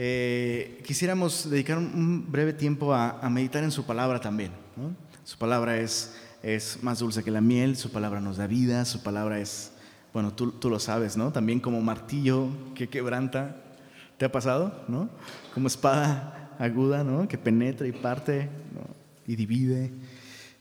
Eh, 0.00 0.80
quisiéramos 0.86 1.50
dedicar 1.50 1.76
un 1.76 2.30
breve 2.30 2.52
tiempo 2.52 2.94
a, 2.94 3.28
meditar 3.30 3.64
en 3.64 3.72
su 3.72 3.84
palabra 3.84 4.20
también. 4.20 4.52
Su 5.24 5.36
palabra 5.38 5.76
es, 5.76 6.14
es 6.40 6.80
más 6.84 7.00
dulce 7.00 7.24
que 7.24 7.32
la 7.32 7.40
miel, 7.40 7.76
su 7.76 7.90
palabra 7.90 8.20
nos 8.20 8.36
da 8.36 8.46
vida, 8.46 8.84
su 8.84 9.02
palabra 9.02 9.40
es, 9.40 9.72
bueno, 10.12 10.32
tú, 10.32 10.52
tú 10.52 10.70
lo 10.70 10.78
sabes, 10.78 11.16
¿no? 11.16 11.32
También 11.32 11.58
como 11.58 11.80
martillo 11.80 12.46
que 12.76 12.88
quebranta. 12.88 13.56
¿Te 14.18 14.24
ha 14.24 14.30
pasado? 14.30 14.84
¿no? 14.86 15.10
Como 15.52 15.66
espada 15.66 16.54
aguda, 16.60 17.02
¿no? 17.02 17.26
Que 17.26 17.36
penetra 17.36 17.88
y 17.88 17.92
parte 17.92 18.48
y 19.26 19.34
divide. 19.34 19.90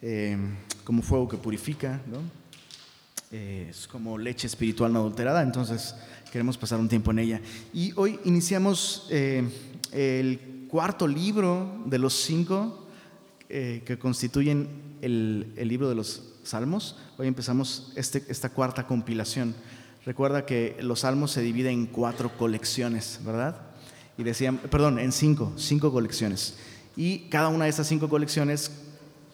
Eh, 0.02 0.36
como 0.84 1.04
fuego 1.04 1.28
que 1.28 1.38
purifica, 1.38 2.02
¿no? 2.08 2.22
Eh, 3.30 3.68
es 3.70 3.88
como 3.88 4.18
leche 4.18 4.48
espiritual 4.48 4.92
no 4.92 5.00
adulterada, 5.00 5.44
entonces 5.44 5.94
queremos 6.32 6.58
pasar 6.58 6.80
un 6.80 6.90
tiempo 6.90 7.12
en 7.12 7.20
ella. 7.20 7.42
Y 7.74 7.94
hoy 7.96 8.20
iniciamos 8.26 9.08
eh, 9.10 9.48
el 9.92 10.68
cuarto 10.70 11.08
libro 11.08 11.84
de 11.86 11.98
los 11.98 12.14
cinco 12.14 12.88
eh, 13.50 13.84
que 13.86 13.98
constituyen 13.98 14.68
el, 15.02 15.54
libro 15.56 15.90
de 15.90 15.96
los 15.96 16.24
Salmos. 16.44 16.98
Hoy 17.18 17.28
empezamos 17.28 17.94
este, 17.96 18.24
esta 18.30 18.50
cuarta 18.50 18.86
compilación. 18.86 19.56
Recuerda 20.06 20.46
que 20.46 20.78
los 20.82 21.02
Salmos 21.02 21.32
se 21.32 21.42
dividen 21.42 21.74
en 21.74 21.86
cuatro 21.88 22.36
colecciones, 22.38 23.20
¿verdad? 23.26 23.62
Y 24.18 24.24
decían, 24.24 24.58
perdón, 24.58 25.00
en 25.00 25.12
cinco, 25.12 25.54
cinco 25.58 25.92
colecciones. 25.92 26.56
Y 26.96 27.30
cada 27.30 27.50
una 27.50 27.66
de 27.66 27.70
esas 27.70 27.88
cinco 27.88 28.10
colecciones 28.10 28.72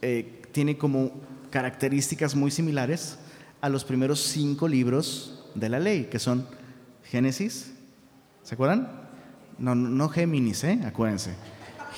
eh, 0.02 0.42
tiene 0.52 0.78
como 0.78 1.12
características 1.50 2.36
muy 2.36 2.52
similares 2.52 3.18
a 3.62 3.70
los 3.70 3.84
primeros 3.84 4.20
cinco 4.20 4.68
libros 4.68 5.46
de 5.56 5.70
la 5.70 5.80
ley, 5.80 6.06
que 6.12 6.20
son 6.20 6.46
Génesis, 7.14 7.72
¿se 8.42 8.56
acuerdan? 8.56 8.90
No, 9.60 9.76
no 9.76 10.10
Géminis, 10.10 10.64
¿eh? 10.64 10.80
acuérdense. 10.84 11.36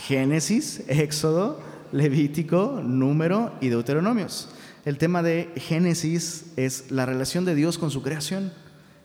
Génesis, 0.06 0.84
Éxodo, 0.90 1.62
Levítico, 1.94 2.82
Número 2.84 3.54
y 3.62 3.70
Deuteronomios. 3.70 4.50
El 4.84 4.98
tema 4.98 5.24
de 5.24 5.54
Génesis 5.56 6.48
es 6.58 6.92
la 6.92 7.06
relación 7.06 7.46
de 7.46 7.56
Dios 7.56 7.78
con 7.78 7.92
su 7.92 8.02
creación 8.02 8.52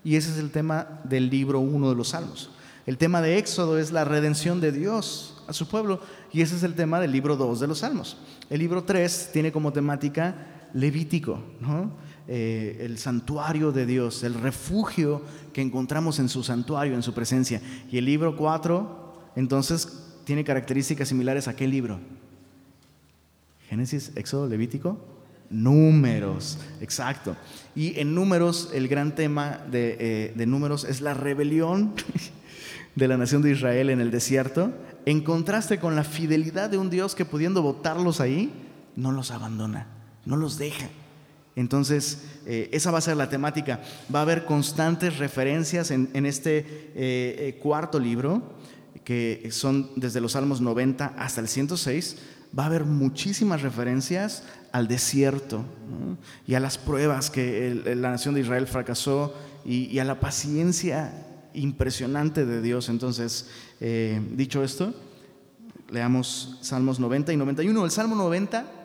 y 0.02 0.16
ese 0.16 0.32
es 0.32 0.38
el 0.38 0.50
tema 0.50 1.00
del 1.04 1.30
libro 1.30 1.60
1 1.60 1.90
de 1.90 1.94
los 1.94 2.08
Salmos. 2.08 2.50
El 2.86 2.98
tema 2.98 3.22
de 3.22 3.38
Éxodo 3.38 3.78
es 3.78 3.92
la 3.92 4.04
redención 4.04 4.60
de 4.60 4.72
Dios 4.72 5.40
a 5.46 5.52
su 5.52 5.68
pueblo 5.68 6.00
y 6.32 6.40
ese 6.40 6.56
es 6.56 6.64
el 6.64 6.74
tema 6.74 6.98
del 6.98 7.12
libro 7.12 7.36
2 7.36 7.60
de 7.60 7.68
los 7.68 7.78
Salmos. 7.78 8.16
El 8.50 8.58
libro 8.58 8.82
3 8.82 9.30
tiene 9.32 9.52
como 9.52 9.72
temática 9.72 10.34
Levítico, 10.74 11.40
¿no? 11.60 11.92
Eh, 12.32 12.82
el 12.84 12.96
santuario 12.98 13.72
de 13.72 13.86
Dios, 13.86 14.22
el 14.22 14.34
refugio 14.34 15.20
que 15.52 15.62
encontramos 15.62 16.20
en 16.20 16.28
su 16.28 16.44
santuario, 16.44 16.94
en 16.94 17.02
su 17.02 17.12
presencia. 17.12 17.60
Y 17.90 17.98
el 17.98 18.04
libro 18.04 18.36
4, 18.36 19.32
entonces, 19.34 20.04
tiene 20.22 20.44
características 20.44 21.08
similares 21.08 21.48
a 21.48 21.56
qué 21.56 21.66
libro? 21.66 21.98
Génesis, 23.68 24.12
Éxodo, 24.14 24.46
Levítico, 24.46 24.96
números, 25.50 26.58
exacto. 26.80 27.36
Y 27.74 27.98
en 27.98 28.14
números, 28.14 28.70
el 28.74 28.86
gran 28.86 29.16
tema 29.16 29.58
de, 29.68 29.96
eh, 29.98 30.32
de 30.36 30.46
números 30.46 30.84
es 30.84 31.00
la 31.00 31.14
rebelión 31.14 31.94
de 32.94 33.08
la 33.08 33.16
nación 33.16 33.42
de 33.42 33.50
Israel 33.50 33.90
en 33.90 34.00
el 34.00 34.12
desierto, 34.12 34.72
en 35.04 35.22
contraste 35.22 35.80
con 35.80 35.96
la 35.96 36.04
fidelidad 36.04 36.70
de 36.70 36.78
un 36.78 36.90
Dios 36.90 37.16
que 37.16 37.24
pudiendo 37.24 37.60
votarlos 37.60 38.20
ahí, 38.20 38.52
no 38.94 39.10
los 39.10 39.32
abandona, 39.32 39.88
no 40.24 40.36
los 40.36 40.58
deja. 40.58 40.86
Entonces, 41.56 42.18
eh, 42.46 42.68
esa 42.72 42.90
va 42.90 42.98
a 42.98 43.02
ser 43.02 43.16
la 43.16 43.28
temática. 43.28 43.80
Va 44.14 44.20
a 44.20 44.22
haber 44.22 44.44
constantes 44.44 45.18
referencias 45.18 45.90
en, 45.90 46.08
este 46.26 46.58
eh, 46.58 46.64
eh, 46.94 47.58
cuarto 47.60 47.98
libro, 47.98 48.58
que 49.04 49.48
son 49.50 49.90
desde 49.96 50.20
los 50.20 50.32
Salmos 50.32 50.60
90 50.60 51.14
hasta 51.18 51.40
el 51.40 51.48
106. 51.48 52.16
Va 52.56 52.64
a 52.64 52.66
haber 52.66 52.84
muchísimas 52.84 53.62
referencias 53.62 54.44
al 54.72 54.86
desierto 54.88 55.64
y 56.46 56.54
a 56.54 56.60
las 56.60 56.78
pruebas 56.78 57.30
que 57.30 57.82
la 57.96 58.10
nación 58.10 58.34
de 58.34 58.40
Israel 58.40 58.66
fracasó 58.66 59.34
y, 59.64 59.98
a 59.98 60.04
la 60.04 60.20
paciencia 60.20 61.26
impresionante 61.54 62.46
de 62.46 62.60
Dios. 62.60 62.88
Entonces, 62.88 63.48
dicho 64.36 64.62
esto, 64.62 64.94
leamos 65.90 66.58
Salmos 66.60 67.00
90 67.00 67.32
y 67.32 67.36
91. 67.36 67.84
El 67.84 67.90
Salmo 67.90 68.16
90 68.16 68.79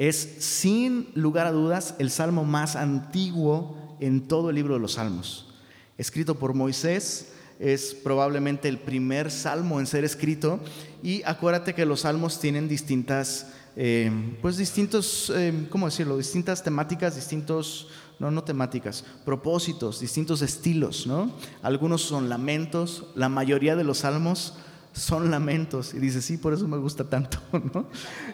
es 0.00 0.16
sin 0.38 1.08
lugar 1.14 1.46
a 1.46 1.52
dudas 1.52 1.94
el 1.98 2.10
salmo 2.10 2.46
más 2.46 2.74
antiguo 2.74 3.76
en 4.00 4.28
todo 4.28 4.48
el 4.48 4.56
libro 4.56 4.72
de 4.72 4.80
los 4.80 4.92
salmos. 4.92 5.52
Escrito 5.98 6.38
por 6.38 6.54
Moisés, 6.54 7.34
es 7.58 7.94
probablemente 8.02 8.70
el 8.70 8.78
primer 8.78 9.30
salmo 9.30 9.78
en 9.78 9.86
ser 9.86 10.04
escrito 10.04 10.58
y 11.02 11.22
acuérdate 11.24 11.74
que 11.74 11.84
los 11.84 12.00
salmos 12.00 12.40
tienen 12.40 12.66
distintas, 12.66 13.48
eh, 13.76 14.10
pues 14.40 14.56
distintos, 14.56 15.30
eh, 15.36 15.66
¿cómo 15.68 15.84
decirlo? 15.84 16.16
Distintas 16.16 16.62
temáticas, 16.62 17.14
distintos, 17.14 17.88
no, 18.18 18.30
no 18.30 18.42
temáticas, 18.42 19.04
propósitos, 19.26 20.00
distintos 20.00 20.40
estilos, 20.40 21.06
¿no? 21.06 21.30
Algunos 21.60 22.00
son 22.00 22.30
lamentos, 22.30 23.04
la 23.14 23.28
mayoría 23.28 23.76
de 23.76 23.84
los 23.84 23.98
salmos 23.98 24.54
son 24.92 25.30
lamentos. 25.30 25.94
Y 25.94 25.98
dice, 25.98 26.22
sí, 26.22 26.36
por 26.36 26.52
eso 26.52 26.66
me 26.68 26.78
gusta 26.78 27.04
tanto. 27.04 27.38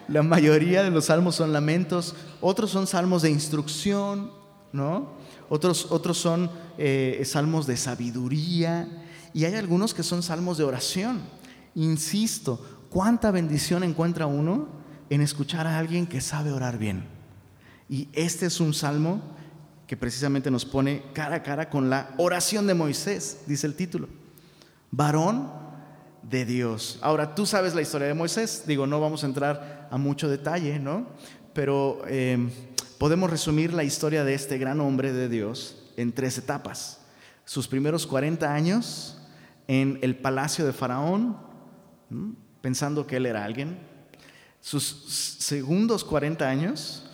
La 0.07 0.23
mayoría 0.23 0.83
de 0.83 0.91
los 0.91 1.05
salmos 1.05 1.35
son 1.35 1.53
lamentos, 1.53 2.15
otros 2.41 2.71
son 2.71 2.87
salmos 2.87 3.21
de 3.21 3.31
instrucción, 3.31 4.31
¿no? 4.71 5.17
otros, 5.49 5.87
otros 5.91 6.17
son 6.17 6.49
eh, 6.77 7.21
salmos 7.25 7.67
de 7.67 7.77
sabiduría 7.77 9.05
y 9.33 9.45
hay 9.45 9.55
algunos 9.55 9.93
que 9.93 10.03
son 10.03 10.23
salmos 10.23 10.57
de 10.57 10.63
oración. 10.63 11.21
Insisto, 11.75 12.63
¿cuánta 12.89 13.31
bendición 13.31 13.83
encuentra 13.83 14.25
uno 14.25 14.67
en 15.09 15.21
escuchar 15.21 15.67
a 15.67 15.77
alguien 15.77 16.07
que 16.07 16.21
sabe 16.21 16.51
orar 16.51 16.77
bien? 16.77 17.05
Y 17.89 18.09
este 18.13 18.47
es 18.47 18.59
un 18.59 18.73
salmo 18.73 19.21
que 19.85 19.95
precisamente 19.95 20.51
nos 20.51 20.65
pone 20.65 21.03
cara 21.13 21.37
a 21.37 21.43
cara 21.43 21.69
con 21.69 21.89
la 21.89 22.13
oración 22.17 22.67
de 22.67 22.73
Moisés, 22.73 23.41
dice 23.47 23.67
el 23.67 23.75
título. 23.75 24.09
Varón 24.91 25.49
de 26.29 26.45
Dios. 26.45 26.99
Ahora, 27.01 27.35
tú 27.35 27.45
sabes 27.45 27.73
la 27.73 27.81
historia 27.81 28.07
de 28.07 28.13
Moisés, 28.13 28.63
digo, 28.67 28.85
no 28.85 28.99
vamos 28.99 29.23
a 29.23 29.27
entrar 29.27 29.87
a 29.89 29.97
mucho 29.97 30.29
detalle, 30.29 30.79
¿no? 30.79 31.07
Pero 31.53 32.01
em, 32.07 32.49
podemos 32.97 33.29
resumir 33.29 33.73
la 33.73 33.83
historia 33.83 34.23
de 34.23 34.33
este 34.33 34.57
gran 34.57 34.81
hombre 34.81 35.13
de 35.13 35.29
Dios 35.29 35.91
en 35.95 36.11
tres 36.11 36.37
etapas. 36.37 36.99
Sus 37.45 37.67
primeros 37.67 38.05
40 38.05 38.53
años 38.53 39.21
en 39.67 39.99
el 40.01 40.17
palacio 40.17 40.65
de 40.65 40.73
Faraón, 40.73 41.37
pensando 42.61 43.07
que 43.07 43.17
él 43.17 43.25
era 43.25 43.45
alguien. 43.45 43.79
Sus 44.59 44.83
segundos 45.39 46.03
40 46.03 46.47
años, 46.47 47.09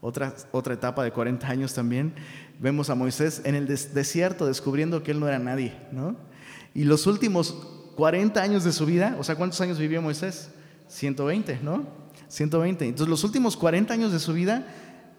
otra, 0.00 0.34
otra 0.50 0.74
etapa 0.74 1.04
de 1.04 1.12
40 1.12 1.46
años 1.46 1.74
también, 1.74 2.14
vemos 2.58 2.88
a 2.88 2.94
Moisés 2.94 3.42
en 3.44 3.54
el 3.54 3.66
desierto 3.66 4.46
descubriendo 4.46 5.02
que 5.02 5.10
él 5.10 5.20
no 5.20 5.28
era 5.28 5.38
nadie, 5.38 5.76
¿no? 5.92 6.16
Y 6.72 6.84
los 6.84 7.06
últimos 7.06 7.79
40 8.00 8.40
años 8.40 8.64
de 8.64 8.72
su 8.72 8.86
vida, 8.86 9.14
o 9.18 9.22
sea, 9.22 9.36
¿cuántos 9.36 9.60
años 9.60 9.78
vivió 9.78 10.00
Moisés? 10.00 10.50
120, 10.88 11.60
¿no? 11.62 11.84
120. 12.28 12.86
Entonces 12.86 13.10
los 13.10 13.24
últimos 13.24 13.58
40 13.58 13.92
años 13.92 14.10
de 14.10 14.18
su 14.18 14.32
vida 14.32 14.66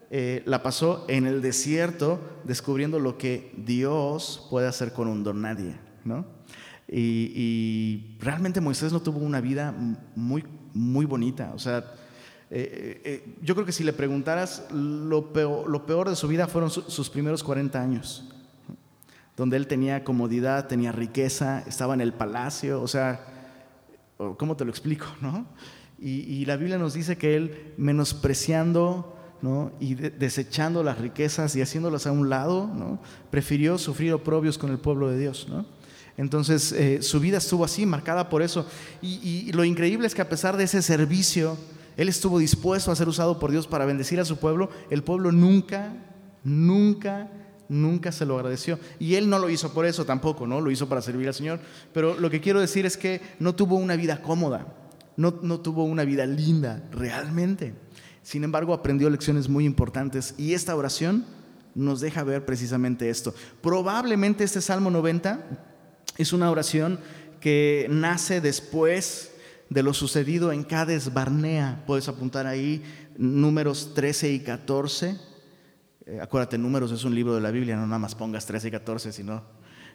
eh, 0.09 0.41
la 0.47 0.63
pasó 0.63 1.05
en 1.07 1.27
el 1.27 1.43
desierto 1.43 2.19
descubriendo 2.43 2.97
lo 2.97 3.19
que 3.19 3.53
Dios 3.55 4.47
puede 4.49 4.67
hacer 4.67 4.93
con 4.93 5.07
un 5.07 5.23
don 5.23 5.43
nadie, 5.43 5.75
¿no? 6.03 6.25
Y, 6.87 8.17
realmente 8.19 8.59
Moisés 8.61 8.91
no 8.91 8.99
tuvo 8.99 9.19
una 9.19 9.41
vida 9.41 9.75
muy, 10.15 10.43
muy 10.73 11.05
bonita, 11.05 11.51
o 11.53 11.59
sea, 11.59 11.85
eh, 12.49 12.99
eh, 13.05 13.35
yo 13.43 13.53
creo 13.53 13.67
que 13.67 13.73
si 13.73 13.83
le 13.83 13.93
preguntaras, 13.93 14.65
lo 14.71 15.31
peor, 15.33 15.69
lo 15.69 15.85
peor 15.85 16.09
de 16.09 16.15
su 16.15 16.27
vida 16.27 16.47
fueron 16.47 16.71
sus 16.71 17.11
primeros 17.11 17.43
40 17.43 17.79
años 17.79 18.31
donde 19.41 19.57
él 19.57 19.65
tenía 19.65 20.03
comodidad, 20.03 20.67
tenía 20.67 20.91
riqueza, 20.91 21.63
estaba 21.65 21.95
en 21.95 22.01
el 22.01 22.13
palacio, 22.13 22.79
o 22.79 22.87
sea, 22.87 23.25
¿cómo 24.37 24.55
te 24.55 24.65
lo 24.65 24.69
explico? 24.69 25.07
No? 25.19 25.47
Y, 25.97 26.45
la 26.45 26.57
Biblia 26.57 26.77
nos 26.77 26.93
dice 26.93 27.17
que 27.17 27.35
él, 27.35 27.73
menospreciando 27.75 29.17
¿no? 29.41 29.71
y 29.79 29.95
desechando 29.95 30.83
las 30.83 30.99
riquezas 30.99 31.55
y 31.55 31.61
haciéndolas 31.63 32.05
a 32.05 32.11
un 32.11 32.29
lado, 32.29 32.67
¿no? 32.67 32.99
prefirió 33.31 33.79
sufrir 33.79 34.13
oprobios 34.13 34.59
con 34.59 34.69
el 34.69 34.77
pueblo 34.77 35.09
de 35.09 35.17
Dios. 35.17 35.47
¿no? 35.49 35.65
Entonces, 36.17 36.71
eh, 36.73 37.01
su 37.01 37.19
vida 37.19 37.39
estuvo 37.39 37.65
así, 37.65 37.87
marcada 37.87 38.29
por 38.29 38.43
eso. 38.43 38.67
Y, 39.01 39.47
y 39.47 39.51
lo 39.53 39.63
increíble 39.63 40.05
es 40.05 40.13
que 40.13 40.21
a 40.21 40.29
pesar 40.29 40.55
de 40.55 40.65
ese 40.65 40.83
servicio, 40.83 41.57
él 41.97 42.09
estuvo 42.09 42.37
dispuesto 42.37 42.91
a 42.91 42.95
ser 42.95 43.07
usado 43.07 43.39
por 43.39 43.49
Dios 43.49 43.65
para 43.65 43.85
bendecir 43.85 44.19
a 44.19 44.25
su 44.25 44.37
pueblo. 44.37 44.69
El 44.91 45.03
pueblo 45.03 45.31
nunca, 45.31 45.93
nunca 46.43 47.27
nunca 47.71 48.11
se 48.11 48.25
lo 48.25 48.35
agradeció. 48.35 48.77
Y 48.99 49.15
él 49.15 49.29
no 49.29 49.39
lo 49.39 49.49
hizo 49.49 49.73
por 49.73 49.85
eso 49.85 50.05
tampoco, 50.05 50.45
¿no? 50.45 50.61
Lo 50.61 50.69
hizo 50.69 50.87
para 50.87 51.01
servir 51.01 51.27
al 51.27 51.33
Señor. 51.33 51.59
Pero 51.93 52.19
lo 52.19 52.29
que 52.29 52.41
quiero 52.41 52.59
decir 52.59 52.85
es 52.85 52.97
que 52.97 53.21
no 53.39 53.55
tuvo 53.55 53.77
una 53.77 53.95
vida 53.95 54.21
cómoda, 54.21 54.67
no, 55.15 55.39
no 55.41 55.61
tuvo 55.61 55.85
una 55.85 56.03
vida 56.03 56.25
linda, 56.25 56.83
realmente. 56.91 57.73
Sin 58.21 58.43
embargo, 58.43 58.73
aprendió 58.73 59.09
lecciones 59.09 59.49
muy 59.49 59.65
importantes 59.65 60.35
y 60.37 60.53
esta 60.53 60.75
oración 60.75 61.25
nos 61.73 62.01
deja 62.01 62.23
ver 62.23 62.45
precisamente 62.45 63.09
esto. 63.09 63.33
Probablemente 63.61 64.43
este 64.43 64.61
Salmo 64.61 64.91
90 64.91 65.39
es 66.17 66.33
una 66.33 66.51
oración 66.51 66.99
que 67.39 67.87
nace 67.89 68.41
después 68.41 69.31
de 69.69 69.83
lo 69.83 69.93
sucedido 69.93 70.51
en 70.51 70.63
Cades 70.63 71.13
Barnea. 71.13 71.83
Puedes 71.87 72.09
apuntar 72.09 72.45
ahí 72.45 72.83
números 73.17 73.93
13 73.95 74.33
y 74.33 74.39
14. 74.41 75.30
Eh, 76.11 76.19
acuérdate, 76.19 76.57
números 76.57 76.91
es 76.91 77.05
un 77.05 77.15
libro 77.15 77.33
de 77.33 77.39
la 77.39 77.51
Biblia, 77.51 77.77
no 77.77 77.87
nada 77.87 77.99
más 77.99 78.15
pongas 78.15 78.45
13 78.45 78.67
y 78.67 78.71
14, 78.71 79.13
sino, 79.13 79.43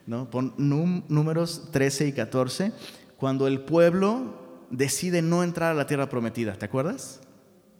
¿no? 0.07 0.31
Pon 0.31 0.55
números 0.57 1.69
13 1.73 2.07
y 2.09 2.13
14. 2.13 2.73
Cuando 3.19 3.47
el 3.47 3.61
pueblo 3.61 4.65
decide 4.71 5.21
no 5.21 5.43
entrar 5.43 5.73
a 5.73 5.75
la 5.75 5.87
tierra 5.87 6.09
prometida, 6.09 6.55
¿te 6.55 6.65
acuerdas? 6.65 7.21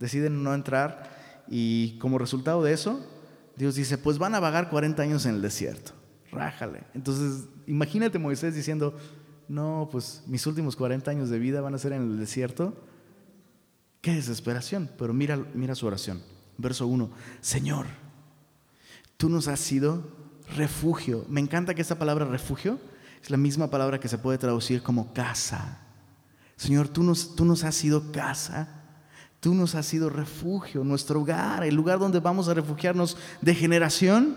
Deciden 0.01 0.43
no 0.43 0.53
entrar 0.53 1.45
y 1.49 1.97
como 1.99 2.19
resultado 2.19 2.63
de 2.63 2.75
eso, 2.75 3.01
Dios 3.57 3.75
dice, 3.75 3.97
pues 3.97 4.19
van 4.19 4.35
a 4.35 4.41
vagar 4.41 4.69
40 4.69 5.03
años 5.03 5.25
en 5.25 5.37
el 5.37 5.41
desierto. 5.41 5.93
Rájale. 6.31 6.83
Entonces, 6.93 7.49
imagínate 7.67 8.19
Moisés 8.19 8.55
diciendo, 8.55 8.99
no, 9.49 9.89
pues 9.91 10.25
mis 10.27 10.47
últimos 10.47 10.77
40 10.77 11.11
años 11.11 11.31
de 11.31 11.39
vida 11.39 11.63
van 11.63 11.75
a 11.75 11.79
ser 11.79 11.95
en 11.95 12.03
el 12.03 12.19
desierto. 12.19 12.75
Qué 14.03 14.13
desesperación, 14.13 14.91
pero 14.99 15.15
mira, 15.15 15.39
mira 15.55 15.75
su 15.75 15.87
oración. 15.87 16.21
Verso 16.59 16.87
1, 16.87 17.11
Señor, 17.41 17.87
tú 19.17 19.29
nos 19.29 19.49
has 19.49 19.61
sido 19.61 20.05
refugio. 20.57 21.25
Me 21.29 21.41
encanta 21.41 21.75
que 21.75 21.83
esta 21.83 21.99
palabra 21.99 22.25
refugio 22.25 22.79
es 23.23 23.31
la 23.31 23.37
misma 23.37 23.71
palabra 23.71 24.01
que 24.01 24.09
se 24.09 24.19
puede 24.19 24.39
traducir 24.39 24.83
como 24.83 25.13
casa. 25.13 25.81
Señor, 26.57 26.89
tú 26.89 27.03
nos, 27.03 27.35
tú 27.35 27.45
nos 27.45 27.65
has 27.65 27.75
sido 27.75 28.13
casa. 28.13 28.69
Tú 29.41 29.55
nos 29.55 29.75
has 29.75 29.87
sido 29.87 30.09
refugio, 30.09 30.83
nuestro 30.83 31.21
hogar, 31.21 31.63
el 31.65 31.75
lugar 31.75 31.99
donde 31.99 32.21
vamos 32.21 32.49
a 32.49 32.55
refugiarnos 32.55 33.17
de 33.43 33.55
generación 33.55 34.37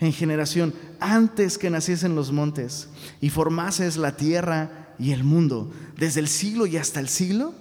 en 0.00 0.12
generación, 0.12 0.74
antes 1.00 1.58
que 1.58 1.70
naciesen 1.70 2.14
los 2.14 2.30
montes 2.30 2.88
y 3.20 3.30
formases 3.30 3.96
la 3.96 4.16
tierra 4.16 4.94
y 4.98 5.12
el 5.12 5.24
mundo, 5.24 5.72
desde 5.96 6.20
el 6.20 6.28
siglo 6.28 6.66
y 6.66 6.76
hasta 6.76 7.00
el 7.00 7.08
siglo, 7.08 7.52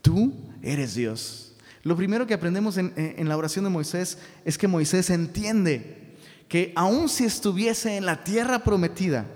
tú 0.00 0.34
eres 0.62 0.94
Dios. 0.94 1.51
Lo 1.82 1.96
primero 1.96 2.26
que 2.26 2.34
aprendemos 2.34 2.76
en, 2.76 2.92
en 2.96 3.28
la 3.28 3.36
oración 3.36 3.64
de 3.64 3.70
Moisés 3.70 4.18
es 4.44 4.56
que 4.56 4.68
Moisés 4.68 5.10
entiende 5.10 6.16
que 6.48 6.72
aun 6.76 7.08
si 7.08 7.24
estuviese 7.24 7.96
en 7.96 8.06
la 8.06 8.24
tierra 8.24 8.60
prometida, 8.60 9.26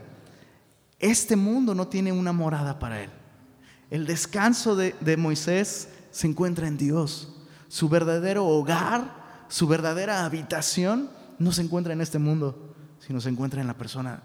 este 0.98 1.36
mundo 1.36 1.74
no 1.74 1.88
tiene 1.88 2.12
una 2.12 2.32
morada 2.32 2.78
para 2.78 3.02
él. 3.02 3.10
El 3.90 4.06
descanso 4.06 4.76
de, 4.76 4.94
de 5.00 5.16
Moisés 5.16 5.88
se 6.10 6.26
encuentra 6.26 6.66
en 6.68 6.76
Dios. 6.76 7.32
Su 7.68 7.88
verdadero 7.88 8.46
hogar, 8.46 9.44
su 9.48 9.66
verdadera 9.66 10.24
habitación 10.24 11.10
no 11.38 11.52
se 11.52 11.62
encuentra 11.62 11.92
en 11.92 12.00
este 12.00 12.18
mundo, 12.18 12.74
sino 13.00 13.20
se 13.20 13.28
encuentra 13.28 13.60
en 13.60 13.66
la 13.66 13.76
persona 13.76 14.22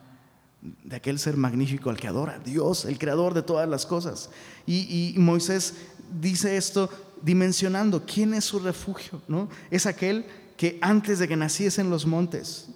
de 0.62 0.96
aquel 0.96 1.20
ser 1.20 1.38
magnífico 1.38 1.90
al 1.90 1.98
que 1.98 2.08
adora, 2.08 2.40
Dios, 2.40 2.86
el 2.86 3.00
creador 3.00 3.34
de 3.34 3.42
todas 3.42 3.68
las 3.68 3.86
cosas. 3.86 4.30
Y, 4.66 5.16
Moisés 5.18 5.76
dice 6.20 6.58
esto 6.58 6.90
dimensionando 7.22 8.06
quién 8.06 8.34
es 8.34 8.46
su 8.46 8.60
refugio, 8.60 9.22
¿no? 9.28 9.50
Es 9.70 9.86
aquel 9.86 10.26
que 10.58 10.78
antes 10.82 11.20
de 11.20 11.28
que 11.28 11.36
naciesen 11.36 11.90
los 11.90 12.06
montes, 12.06 12.68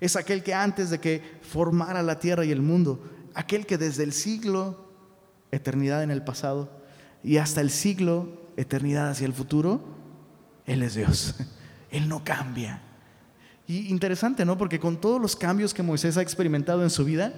es 0.00 0.16
aquel 0.16 0.42
que 0.42 0.54
antes 0.54 0.90
de 0.90 1.00
que 1.00 1.22
formara 1.42 2.02
la 2.02 2.18
tierra 2.18 2.44
y 2.44 2.50
el 2.50 2.60
mundo, 2.60 3.02
aquel 3.34 3.66
que 3.66 3.78
desde 3.78 4.04
el 4.04 4.12
siglo, 4.12 4.88
eternidad 5.50 6.02
en 6.02 6.10
el 6.10 6.22
pasado, 6.22 6.70
y 7.22 7.38
hasta 7.38 7.60
el 7.60 7.70
siglo, 7.70 8.28
eternidad 8.56 9.10
hacia 9.10 9.26
el 9.26 9.32
futuro, 9.32 9.82
Él 10.66 10.82
es 10.82 10.94
Dios. 10.94 11.34
Él 11.90 12.08
no 12.08 12.24
cambia. 12.24 12.82
Y 13.66 13.88
interesante, 13.88 14.44
¿no? 14.44 14.58
Porque 14.58 14.78
con 14.78 15.00
todos 15.00 15.20
los 15.20 15.36
cambios 15.36 15.72
que 15.72 15.82
Moisés 15.82 16.16
ha 16.16 16.22
experimentado 16.22 16.82
en 16.82 16.90
su 16.90 17.04
vida, 17.04 17.32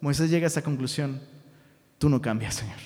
Moisés 0.00 0.30
llega 0.30 0.46
a 0.46 0.48
esta 0.48 0.62
conclusión, 0.62 1.20
tú 1.98 2.08
no 2.08 2.20
cambias, 2.20 2.56
Señor. 2.56 2.78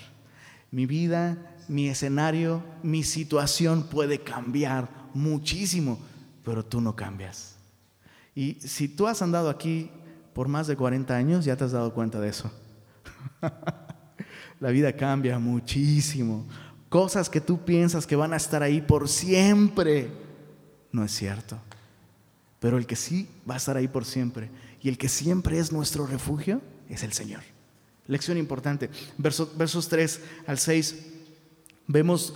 Mi 0.70 0.84
vida, 0.84 1.38
mi 1.68 1.88
escenario, 1.88 2.62
mi 2.82 3.02
situación 3.02 3.84
puede 3.84 4.20
cambiar 4.20 4.88
muchísimo, 5.14 5.98
pero 6.44 6.64
tú 6.64 6.80
no 6.80 6.94
cambias. 6.94 7.56
Y 8.34 8.54
si 8.60 8.88
tú 8.88 9.06
has 9.06 9.22
andado 9.22 9.48
aquí 9.48 9.90
por 10.34 10.48
más 10.48 10.66
de 10.66 10.76
40 10.76 11.16
años, 11.16 11.44
ya 11.44 11.56
te 11.56 11.64
has 11.64 11.72
dado 11.72 11.94
cuenta 11.94 12.20
de 12.20 12.28
eso. 12.28 12.50
La 14.60 14.70
vida 14.70 14.92
cambia 14.92 15.38
muchísimo. 15.38 16.46
Cosas 16.88 17.28
que 17.28 17.40
tú 17.40 17.64
piensas 17.64 18.06
que 18.06 18.16
van 18.16 18.32
a 18.32 18.36
estar 18.36 18.62
ahí 18.62 18.80
por 18.80 19.08
siempre, 19.08 20.10
no 20.92 21.04
es 21.04 21.12
cierto. 21.12 21.58
Pero 22.60 22.78
el 22.78 22.86
que 22.86 22.96
sí 22.96 23.28
va 23.48 23.54
a 23.54 23.58
estar 23.58 23.76
ahí 23.76 23.88
por 23.88 24.04
siempre 24.04 24.50
y 24.82 24.88
el 24.88 24.98
que 24.98 25.08
siempre 25.08 25.58
es 25.58 25.72
nuestro 25.72 26.06
refugio 26.06 26.60
es 26.88 27.02
el 27.02 27.12
Señor. 27.12 27.42
Lección 28.06 28.38
importante. 28.38 28.90
versos 29.18 29.88
3 29.88 30.20
al 30.46 30.58
6. 30.58 31.06
Vemos 31.86 32.34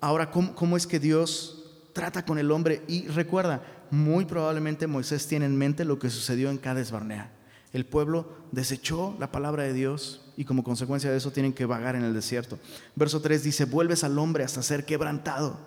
ahora 0.00 0.30
cómo, 0.30 0.76
es 0.76 0.86
que 0.86 0.98
Dios 0.98 1.64
trata 1.92 2.24
con 2.24 2.38
el 2.38 2.50
hombre 2.50 2.82
y 2.88 3.06
recuerda, 3.08 3.62
muy 3.90 4.24
probablemente 4.24 4.86
Moisés 4.86 5.26
tiene 5.26 5.46
en 5.46 5.56
mente 5.56 5.84
lo 5.84 5.98
que 5.98 6.10
sucedió 6.10 6.50
en 6.50 6.58
Cades 6.58 6.90
Barnea. 6.90 7.32
El 7.72 7.84
pueblo 7.84 8.32
desechó 8.52 9.14
la 9.18 9.30
palabra 9.30 9.64
de 9.64 9.72
Dios 9.72 10.32
y 10.36 10.44
como 10.44 10.64
consecuencia 10.64 11.10
de 11.10 11.18
eso 11.18 11.32
tienen 11.32 11.52
que 11.52 11.66
vagar 11.66 11.96
en 11.96 12.04
el 12.04 12.14
desierto. 12.14 12.58
Verso 12.94 13.20
3 13.20 13.42
dice, 13.42 13.64
vuelves 13.66 14.04
al 14.04 14.18
hombre 14.18 14.44
hasta 14.44 14.62
ser 14.62 14.86
quebrantado. 14.86 15.58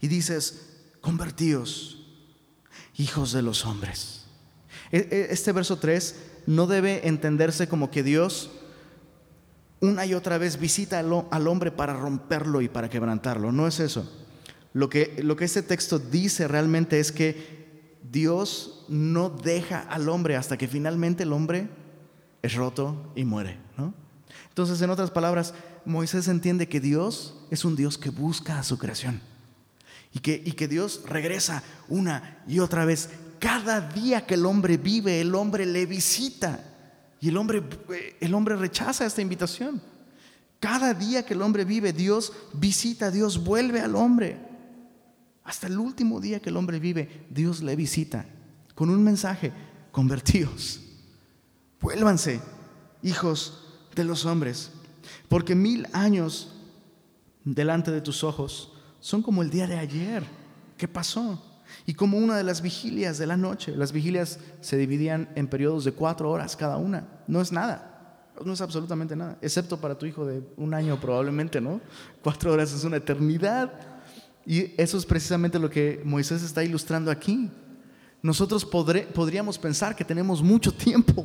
Y 0.00 0.08
dices, 0.08 0.82
convertíos 1.00 2.04
hijos 2.96 3.32
de 3.32 3.42
los 3.42 3.64
hombres. 3.64 4.24
E, 4.90 5.08
e, 5.10 5.26
este 5.30 5.52
verso 5.52 5.78
3 5.78 6.16
no 6.46 6.66
debe 6.66 7.06
entenderse 7.06 7.68
como 7.68 7.90
que 7.90 8.02
Dios 8.02 8.50
una 9.84 10.06
y 10.06 10.14
otra 10.14 10.38
vez 10.38 10.58
visita 10.58 10.98
al 10.98 11.48
hombre 11.48 11.70
para 11.70 11.94
romperlo 11.94 12.60
y 12.60 12.68
para 12.68 12.88
quebrantarlo. 12.88 13.52
No 13.52 13.66
es 13.66 13.80
eso. 13.80 14.10
Lo 14.72 14.88
que, 14.88 15.20
lo 15.22 15.36
que 15.36 15.44
este 15.44 15.62
texto 15.62 15.98
dice 15.98 16.48
realmente 16.48 16.98
es 16.98 17.12
que 17.12 17.98
Dios 18.10 18.84
no 18.88 19.30
deja 19.30 19.80
al 19.80 20.08
hombre 20.08 20.36
hasta 20.36 20.56
que 20.56 20.68
finalmente 20.68 21.22
el 21.22 21.32
hombre 21.32 21.68
es 22.42 22.54
roto 22.54 23.12
y 23.14 23.24
muere. 23.24 23.58
Entonces, 24.48 24.80
en 24.82 24.90
otras 24.90 25.10
palabras, 25.10 25.54
Moisés 25.84 26.28
entiende 26.28 26.68
que 26.68 26.80
Dios 26.80 27.34
es 27.50 27.64
un 27.64 27.74
Dios 27.74 27.98
que 27.98 28.10
busca 28.10 28.58
a 28.58 28.62
su 28.62 28.78
creación. 28.78 29.20
Y 30.12 30.20
que, 30.20 30.40
y 30.44 30.52
que 30.52 30.68
Dios 30.68 31.02
regresa 31.06 31.64
una 31.88 32.42
y 32.46 32.60
otra 32.60 32.84
vez. 32.84 33.10
Cada 33.40 33.80
día 33.80 34.26
que 34.26 34.34
el 34.34 34.46
hombre 34.46 34.76
vive, 34.76 35.20
el 35.20 35.34
hombre 35.34 35.66
le 35.66 35.86
visita. 35.86 36.73
Y 37.24 37.30
el 37.30 37.38
hombre, 37.38 37.62
el 38.20 38.34
hombre 38.34 38.54
rechaza 38.54 39.06
esta 39.06 39.22
invitación. 39.22 39.80
Cada 40.60 40.92
día 40.92 41.24
que 41.24 41.32
el 41.32 41.40
hombre 41.40 41.64
vive, 41.64 41.94
Dios 41.94 42.34
visita, 42.52 43.10
Dios 43.10 43.42
vuelve 43.42 43.80
al 43.80 43.96
hombre. 43.96 44.38
Hasta 45.42 45.68
el 45.68 45.78
último 45.78 46.20
día 46.20 46.40
que 46.40 46.50
el 46.50 46.56
hombre 46.58 46.78
vive, 46.78 47.24
Dios 47.30 47.62
le 47.62 47.76
visita 47.76 48.26
con 48.74 48.90
un 48.90 49.02
mensaje, 49.02 49.54
convertíos, 49.90 50.82
vuélvanse, 51.80 52.42
hijos 53.02 53.72
de 53.94 54.04
los 54.04 54.26
hombres, 54.26 54.70
porque 55.26 55.54
mil 55.54 55.86
años 55.94 56.52
delante 57.42 57.90
de 57.90 58.02
tus 58.02 58.22
ojos 58.22 58.74
son 59.00 59.22
como 59.22 59.40
el 59.40 59.48
día 59.48 59.66
de 59.66 59.78
ayer. 59.78 60.24
¿Qué 60.76 60.86
pasó? 60.86 61.42
Y 61.86 61.94
como 61.94 62.18
una 62.18 62.36
de 62.36 62.44
las 62.44 62.62
vigilias 62.62 63.18
de 63.18 63.26
la 63.26 63.36
noche. 63.36 63.76
Las 63.76 63.92
vigilias 63.92 64.38
se 64.60 64.76
dividían 64.76 65.28
en 65.34 65.48
periodos 65.48 65.84
de 65.84 65.92
cuatro 65.92 66.30
horas 66.30 66.56
cada 66.56 66.76
una. 66.76 67.06
No 67.26 67.40
es 67.40 67.52
nada. 67.52 68.26
No 68.44 68.52
es 68.52 68.60
absolutamente 68.60 69.14
nada. 69.14 69.36
Excepto 69.42 69.78
para 69.80 69.96
tu 69.96 70.06
hijo 70.06 70.24
de 70.24 70.42
un 70.56 70.74
año 70.74 70.98
probablemente, 71.00 71.60
¿no? 71.60 71.80
Cuatro 72.22 72.52
horas 72.52 72.72
es 72.72 72.84
una 72.84 72.96
eternidad. 72.96 73.70
Y 74.46 74.72
eso 74.80 74.96
es 74.96 75.06
precisamente 75.06 75.58
lo 75.58 75.70
que 75.70 76.00
Moisés 76.04 76.42
está 76.42 76.64
ilustrando 76.64 77.10
aquí. 77.10 77.50
Nosotros 78.22 78.64
podríamos 78.64 79.58
pensar 79.58 79.94
que 79.94 80.04
tenemos 80.04 80.42
mucho 80.42 80.72
tiempo. 80.72 81.24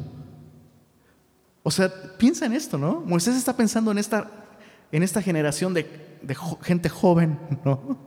O 1.64 1.72
sea, 1.72 1.92
piensa 2.18 2.46
en 2.46 2.54
esto, 2.54 2.78
¿no? 2.78 3.02
Moisés 3.02 3.36
está 3.36 3.56
pensando 3.56 3.92
en 3.92 3.98
esta, 3.98 4.30
en 4.92 5.04
esta 5.04 5.22
generación 5.22 5.74
de 5.74 6.10
de 6.22 6.36
gente 6.62 6.90
joven, 6.90 7.40
¿no? 7.64 7.98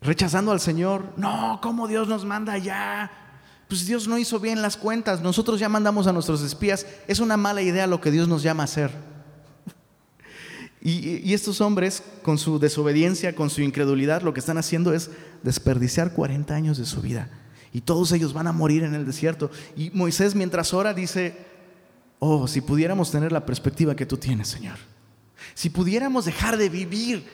Rechazando 0.00 0.52
al 0.52 0.60
Señor. 0.60 1.12
No, 1.16 1.58
¿cómo 1.62 1.88
Dios 1.88 2.08
nos 2.08 2.24
manda 2.24 2.52
allá? 2.52 3.10
Pues 3.68 3.86
Dios 3.86 4.06
no 4.06 4.18
hizo 4.18 4.38
bien 4.38 4.62
las 4.62 4.76
cuentas. 4.76 5.20
Nosotros 5.20 5.58
ya 5.58 5.68
mandamos 5.68 6.06
a 6.06 6.12
nuestros 6.12 6.42
espías. 6.42 6.86
Es 7.08 7.20
una 7.20 7.36
mala 7.36 7.62
idea 7.62 7.86
lo 7.86 8.00
que 8.00 8.10
Dios 8.10 8.28
nos 8.28 8.42
llama 8.42 8.62
a 8.62 8.64
hacer. 8.64 8.90
Y, 10.80 11.34
estos 11.34 11.60
hombres, 11.60 12.04
con 12.22 12.38
su 12.38 12.60
desobediencia, 12.60 13.34
con 13.34 13.50
su 13.50 13.60
incredulidad, 13.60 14.22
lo 14.22 14.32
que 14.32 14.38
están 14.38 14.56
haciendo 14.56 14.92
es 14.92 15.10
desperdiciar 15.42 16.12
40 16.12 16.54
años 16.54 16.78
de 16.78 16.84
su 16.84 17.00
vida. 17.00 17.28
Y 17.72 17.80
todos 17.80 18.12
ellos 18.12 18.32
van 18.32 18.46
a 18.46 18.52
morir 18.52 18.84
en 18.84 18.94
el 18.94 19.04
desierto. 19.04 19.50
Y 19.76 19.90
Moisés, 19.90 20.36
mientras 20.36 20.72
ora, 20.72 20.94
dice, 20.94 21.36
oh, 22.20 22.46
si 22.46 22.60
pudiéramos 22.60 23.10
tener 23.10 23.32
la 23.32 23.44
perspectiva 23.44 23.96
que 23.96 24.06
tú 24.06 24.16
tienes, 24.16 24.46
Señor. 24.46 24.78
Si 25.54 25.70
pudiéramos 25.70 26.24
dejar 26.24 26.56
de 26.56 26.68
vivir 26.68 27.26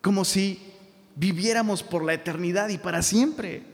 como 0.00 0.24
si 0.24 0.67
viviéramos 1.18 1.82
por 1.82 2.04
la 2.04 2.14
eternidad 2.14 2.68
y 2.68 2.78
para 2.78 3.02
siempre. 3.02 3.64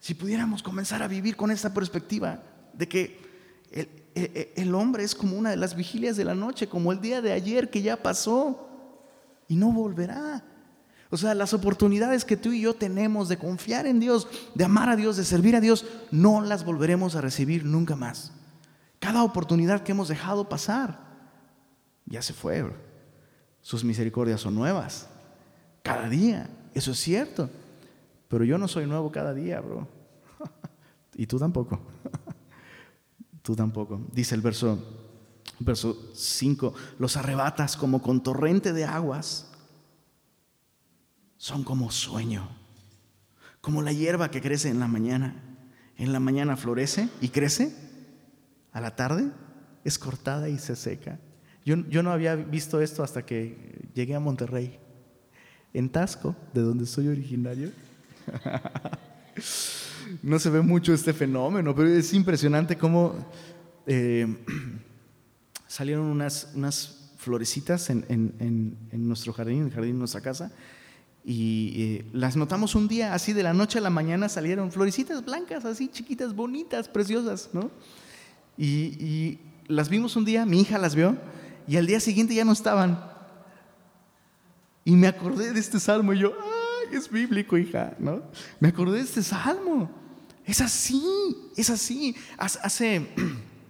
Si 0.00 0.14
pudiéramos 0.14 0.62
comenzar 0.62 1.02
a 1.02 1.08
vivir 1.08 1.36
con 1.36 1.50
esta 1.50 1.72
perspectiva 1.72 2.42
de 2.72 2.88
que 2.88 3.20
e, 3.70 3.88
e, 4.14 4.52
el 4.56 4.74
hombre 4.74 5.04
es 5.04 5.14
como 5.14 5.36
una 5.36 5.50
de 5.50 5.56
las 5.56 5.76
vigilias 5.76 6.16
de 6.16 6.24
la 6.24 6.34
noche, 6.34 6.68
como 6.68 6.92
el 6.92 7.00
día 7.00 7.22
de 7.22 7.32
ayer 7.32 7.70
que 7.70 7.82
ya 7.82 7.96
pasó 7.96 8.68
y 9.48 9.56
no 9.56 9.72
volverá. 9.72 10.44
O 11.10 11.16
sea, 11.16 11.34
las 11.34 11.54
oportunidades 11.54 12.24
que 12.24 12.36
tú 12.36 12.50
y 12.50 12.62
yo 12.62 12.74
tenemos 12.74 13.28
de 13.28 13.38
confiar 13.38 13.86
en 13.86 14.00
Dios, 14.00 14.26
de 14.54 14.64
amar 14.64 14.88
a 14.88 14.96
Dios, 14.96 15.16
de 15.16 15.24
servir 15.24 15.54
a 15.54 15.60
Dios, 15.60 15.86
no 16.10 16.40
las 16.40 16.64
volveremos 16.64 17.14
a 17.14 17.20
recibir 17.20 17.64
nunca 17.64 17.94
más. 17.94 18.32
Cada 18.98 19.22
oportunidad 19.22 19.82
que 19.82 19.92
hemos 19.92 20.08
dejado 20.08 20.48
pasar, 20.48 20.98
ya 22.06 22.22
se 22.22 22.32
fue. 22.32 22.64
Sus 23.60 23.84
misericordias 23.84 24.40
son 24.40 24.56
nuevas. 24.56 25.08
Cada 25.82 26.08
día, 26.08 26.50
eso 26.76 26.90
es 26.90 26.98
cierto. 26.98 27.48
Pero 28.28 28.44
yo 28.44 28.58
no 28.58 28.68
soy 28.68 28.86
nuevo 28.86 29.10
cada 29.10 29.32
día, 29.32 29.60
bro. 29.60 29.88
y 31.14 31.26
tú 31.26 31.38
tampoco. 31.38 31.80
tú 33.42 33.56
tampoco. 33.56 34.00
Dice 34.12 34.34
el 34.34 34.42
verso, 34.42 34.78
verso 35.58 36.10
5, 36.14 36.74
los 36.98 37.16
arrebatas 37.16 37.78
como 37.78 38.02
con 38.02 38.22
torrente 38.22 38.74
de 38.74 38.84
aguas 38.84 39.50
son 41.38 41.64
como 41.64 41.90
sueño, 41.90 42.48
como 43.62 43.80
la 43.80 43.92
hierba 43.92 44.30
que 44.30 44.42
crece 44.42 44.68
en 44.68 44.78
la 44.78 44.86
mañana. 44.86 45.42
En 45.96 46.12
la 46.12 46.20
mañana 46.20 46.58
florece 46.58 47.08
y 47.22 47.30
crece, 47.30 47.74
a 48.70 48.82
la 48.82 48.96
tarde 48.96 49.32
es 49.82 49.98
cortada 49.98 50.50
y 50.50 50.58
se 50.58 50.76
seca. 50.76 51.18
Yo, 51.64 51.76
yo 51.88 52.02
no 52.02 52.10
había 52.10 52.36
visto 52.36 52.82
esto 52.82 53.02
hasta 53.02 53.24
que 53.24 53.88
llegué 53.94 54.14
a 54.14 54.20
Monterrey, 54.20 54.78
en 55.78 55.88
Tasco, 55.90 56.34
de 56.54 56.62
donde 56.62 56.86
soy 56.86 57.08
originario. 57.08 57.70
no 60.22 60.38
se 60.38 60.50
ve 60.50 60.60
mucho 60.62 60.94
este 60.94 61.12
fenómeno, 61.12 61.74
pero 61.74 61.88
es 61.88 62.12
impresionante 62.14 62.76
cómo 62.76 63.14
eh, 63.86 64.26
salieron 65.66 66.06
unas, 66.06 66.52
unas 66.54 67.12
florecitas 67.18 67.90
en, 67.90 68.04
en, 68.08 68.76
en, 68.90 69.08
nuestro 69.08 69.32
jardín, 69.32 69.58
en 69.58 69.66
el 69.66 69.72
jardín 69.72 69.92
de 69.92 69.98
nuestra 69.98 70.20
casa, 70.20 70.52
y 71.24 71.72
eh, 71.76 72.04
las 72.12 72.36
notamos 72.36 72.76
un 72.76 72.86
día, 72.86 73.12
así 73.12 73.32
de 73.32 73.42
la 73.42 73.52
noche 73.52 73.78
a 73.78 73.82
la 73.82 73.90
mañana 73.90 74.28
salieron 74.28 74.70
florecitas 74.70 75.24
blancas, 75.24 75.64
así 75.64 75.88
chiquitas, 75.88 76.34
bonitas, 76.34 76.88
preciosas, 76.88 77.50
¿no? 77.52 77.70
Y, 78.56 79.38
las 79.66 79.88
vimos 79.88 80.14
un 80.14 80.24
día, 80.24 80.46
mi 80.46 80.60
hija 80.60 80.78
las 80.78 80.94
vio, 80.94 81.16
y 81.66 81.76
al 81.76 81.88
día 81.88 81.98
siguiente 81.98 82.32
ya 82.36 82.44
no 82.44 82.52
estaban. 82.52 83.15
Y 84.86 84.94
me 84.94 85.08
acordé 85.08 85.52
de 85.52 85.58
este 85.58 85.80
salmo 85.80 86.12
y 86.12 86.20
yo, 86.20 86.32
¡ay, 86.32 86.96
es 86.96 87.10
bíblico, 87.10 87.58
hija! 87.58 87.96
¿no? 87.98 88.22
Me 88.60 88.68
acordé 88.68 88.98
de 88.98 89.02
este 89.02 89.20
salmo. 89.20 89.90
Es 90.44 90.60
así, 90.60 91.02
es 91.56 91.70
así. 91.70 92.14
Hace 92.38 93.08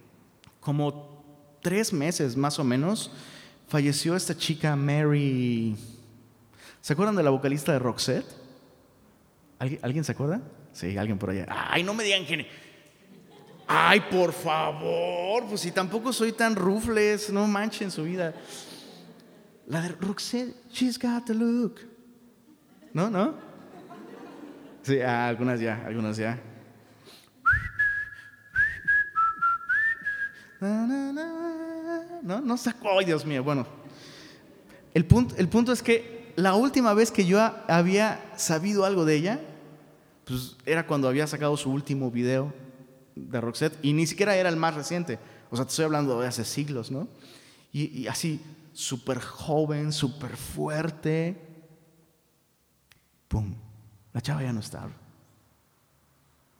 como 0.61 1.57
tres 1.63 1.91
meses 1.91 2.37
más 2.37 2.59
o 2.59 2.63
menos 2.63 3.11
falleció 3.67 4.15
esta 4.15 4.37
chica 4.37 4.75
Mary 4.75 5.75
¿Se 6.81 6.93
acuerdan 6.93 7.15
de 7.15 7.23
la 7.23 7.31
vocalista 7.31 7.71
de 7.71 7.79
Roxette? 7.79 8.27
¿Alguien, 9.57 10.03
se 10.03 10.11
acuerda? 10.11 10.39
Sí, 10.71 10.99
alguien 10.99 11.17
por 11.17 11.31
allá. 11.31 11.47
Ay, 11.49 11.81
no 11.81 11.95
me 11.95 12.03
digan 12.03 12.27
que... 12.27 12.47
Ay, 13.65 14.01
por 14.11 14.31
favor, 14.33 15.47
pues 15.49 15.61
si 15.61 15.71
tampoco 15.71 16.13
soy 16.13 16.31
tan 16.31 16.55
rufles, 16.55 17.31
no 17.31 17.47
manchen 17.47 17.89
su 17.89 18.03
vida. 18.03 18.35
La 19.67 19.81
de 19.81 19.89
Roxette, 19.89 20.55
she's 20.71 20.97
got 20.97 21.25
the 21.25 21.33
look. 21.33 21.81
¿No? 22.93 23.09
¿No? 23.09 23.35
Sí, 24.81 24.99
ah, 25.01 25.27
algunas 25.27 25.59
ya, 25.59 25.83
algunas 25.85 26.17
ya. 26.17 26.41
No, 32.23 32.41
no 32.41 32.57
sacó, 32.57 32.97
ay 32.99 33.05
Dios 33.05 33.25
mío, 33.25 33.43
bueno. 33.43 33.67
El 34.93 35.05
punto, 35.05 35.35
el 35.37 35.47
punto 35.49 35.71
es 35.71 35.83
que 35.83 36.33
la 36.35 36.55
última 36.55 36.93
vez 36.93 37.11
que 37.11 37.25
yo 37.25 37.39
había 37.67 38.23
sabido 38.35 38.85
algo 38.85 39.05
de 39.05 39.15
ella, 39.15 39.39
pues 40.25 40.55
era 40.65 40.87
cuando 40.87 41.07
había 41.07 41.27
sacado 41.27 41.57
su 41.57 41.71
último 41.71 42.11
video 42.11 42.53
de 43.15 43.41
Roxette 43.41 43.77
y 43.81 43.93
ni 43.93 44.07
siquiera 44.07 44.35
era 44.35 44.49
el 44.49 44.55
más 44.55 44.75
reciente. 44.75 45.19
O 45.49 45.55
sea, 45.55 45.65
te 45.65 45.69
estoy 45.69 45.85
hablando 45.85 46.19
de 46.19 46.27
hace 46.27 46.43
siglos, 46.43 46.91
¿no? 46.91 47.07
Y, 47.71 48.07
así, 48.07 48.41
súper 48.77 49.19
joven, 49.19 49.91
súper 49.91 50.37
fuerte. 50.37 51.35
¡Pum! 53.27 53.55
La 54.13 54.21
chava 54.21 54.43
ya 54.43 54.53
no 54.53 54.59
está. 54.59 54.87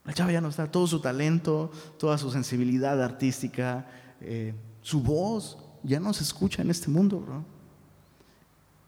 La 0.03 0.13
chava 0.13 0.31
ya 0.31 0.41
no 0.41 0.49
está. 0.49 0.69
Todo 0.71 0.87
su 0.87 0.99
talento, 0.99 1.71
toda 1.99 2.17
su 2.17 2.31
sensibilidad 2.31 3.01
artística, 3.03 3.85
eh, 4.19 4.55
su 4.81 5.01
voz 5.01 5.59
ya 5.83 5.99
no 5.99 6.11
se 6.11 6.23
escucha 6.23 6.63
en 6.63 6.71
este 6.71 6.89
mundo, 6.89 7.19
bro. 7.19 7.45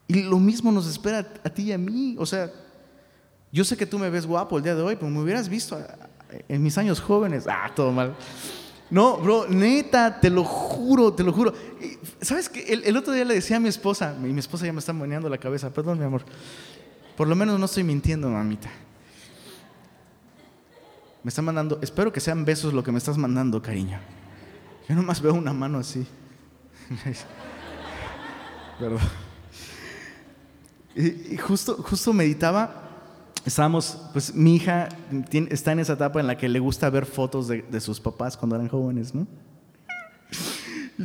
Y 0.08 0.24
lo 0.24 0.40
mismo 0.40 0.72
nos 0.72 0.88
espera 0.88 1.18
a 1.44 1.50
ti 1.50 1.62
y 1.62 1.72
a 1.72 1.78
mí. 1.78 2.16
O 2.18 2.26
sea, 2.26 2.50
yo 3.52 3.64
sé 3.64 3.76
que 3.76 3.86
tú 3.86 3.96
me 3.96 4.10
ves 4.10 4.26
guapo 4.26 4.58
el 4.58 4.64
día 4.64 4.74
de 4.74 4.82
hoy, 4.82 4.96
pero 4.96 5.08
me 5.08 5.20
hubieras 5.20 5.48
visto 5.48 5.80
en 6.48 6.62
mis 6.64 6.76
años 6.78 7.00
jóvenes. 7.00 7.46
Ah, 7.48 7.70
todo 7.76 7.92
mal. 7.92 8.16
No, 8.90 9.18
bro, 9.18 9.46
neta, 9.48 10.18
te 10.18 10.28
lo 10.28 10.42
juro, 10.42 11.12
te 11.12 11.22
lo 11.22 11.32
juro. 11.32 11.54
¿Sabes 12.22 12.48
qué? 12.48 12.72
El, 12.72 12.96
otro 12.96 13.12
día 13.12 13.24
le 13.24 13.34
decía 13.34 13.56
a 13.56 13.60
mi 13.60 13.68
esposa, 13.68 14.14
y 14.18 14.26
mi 14.32 14.40
esposa 14.40 14.66
ya 14.66 14.72
me 14.72 14.78
está 14.78 14.92
moneando 14.92 15.28
la 15.28 15.38
cabeza, 15.38 15.72
perdón, 15.72 15.98
mi 15.98 16.04
amor. 16.04 16.22
Por 17.16 17.28
lo 17.28 17.34
menos 17.34 17.58
no 17.58 17.66
estoy 17.66 17.84
mintiendo, 17.84 18.28
mamita. 18.28 18.70
Me 21.22 21.28
está 21.28 21.42
mandando, 21.42 21.78
espero 21.82 22.12
que 22.12 22.20
sean 22.20 22.44
besos 22.44 22.72
lo 22.72 22.82
que 22.82 22.92
me 22.92 22.98
estás 22.98 23.18
mandando, 23.18 23.60
cariño. 23.60 23.98
Yo 24.88 24.94
nomás 24.94 25.20
veo 25.20 25.34
una 25.34 25.52
mano 25.52 25.78
así. 25.78 26.06
Perdón. 28.78 29.00
Y 30.94 31.36
justo, 31.36 31.76
justo 31.76 32.12
meditaba, 32.12 32.90
estábamos, 33.44 33.96
pues 34.12 34.34
mi 34.34 34.56
hija 34.56 34.88
está 35.50 35.72
en 35.72 35.78
esa 35.78 35.94
etapa 35.94 36.20
en 36.20 36.26
la 36.26 36.36
que 36.36 36.48
le 36.48 36.58
gusta 36.58 36.90
ver 36.90 37.06
fotos 37.06 37.48
de, 37.48 37.80
sus 37.80 38.00
papás 38.00 38.36
cuando 38.36 38.56
eran 38.56 38.68
jóvenes, 38.68 39.14
¿no? 39.14 39.26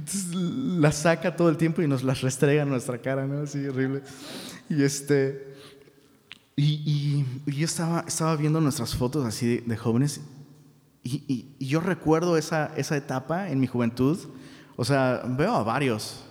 Entonces 0.06 0.36
las 0.36 0.98
saca 0.98 1.36
todo 1.36 1.50
el 1.50 1.58
tiempo 1.58 1.82
y 1.82 1.88
nos 1.88 2.04
las 2.04 2.22
restrega 2.22 2.62
en 2.62 2.70
nuestra 2.70 3.00
cara, 3.00 3.26
¿no? 3.26 3.42
Así 3.42 3.66
horrible. 3.66 4.04
Y 4.70 4.84
este. 4.84 5.56
Y, 6.56 7.26
yo 7.48 7.66
estaba, 7.66 8.06
estaba 8.08 8.36
viendo 8.36 8.62
nuestras 8.62 8.96
fotos 8.96 9.26
así 9.26 9.58
de, 9.58 9.76
jóvenes 9.76 10.22
y, 11.04 11.56
y, 11.60 11.68
yo 11.68 11.82
recuerdo 11.82 12.38
esa, 12.38 12.72
esa 12.78 12.96
etapa 12.96 13.50
en 13.50 13.60
mi 13.60 13.66
juventud. 13.66 14.20
O 14.76 14.86
sea, 14.86 15.24
veo 15.28 15.56
a 15.56 15.64
varios, 15.64 16.24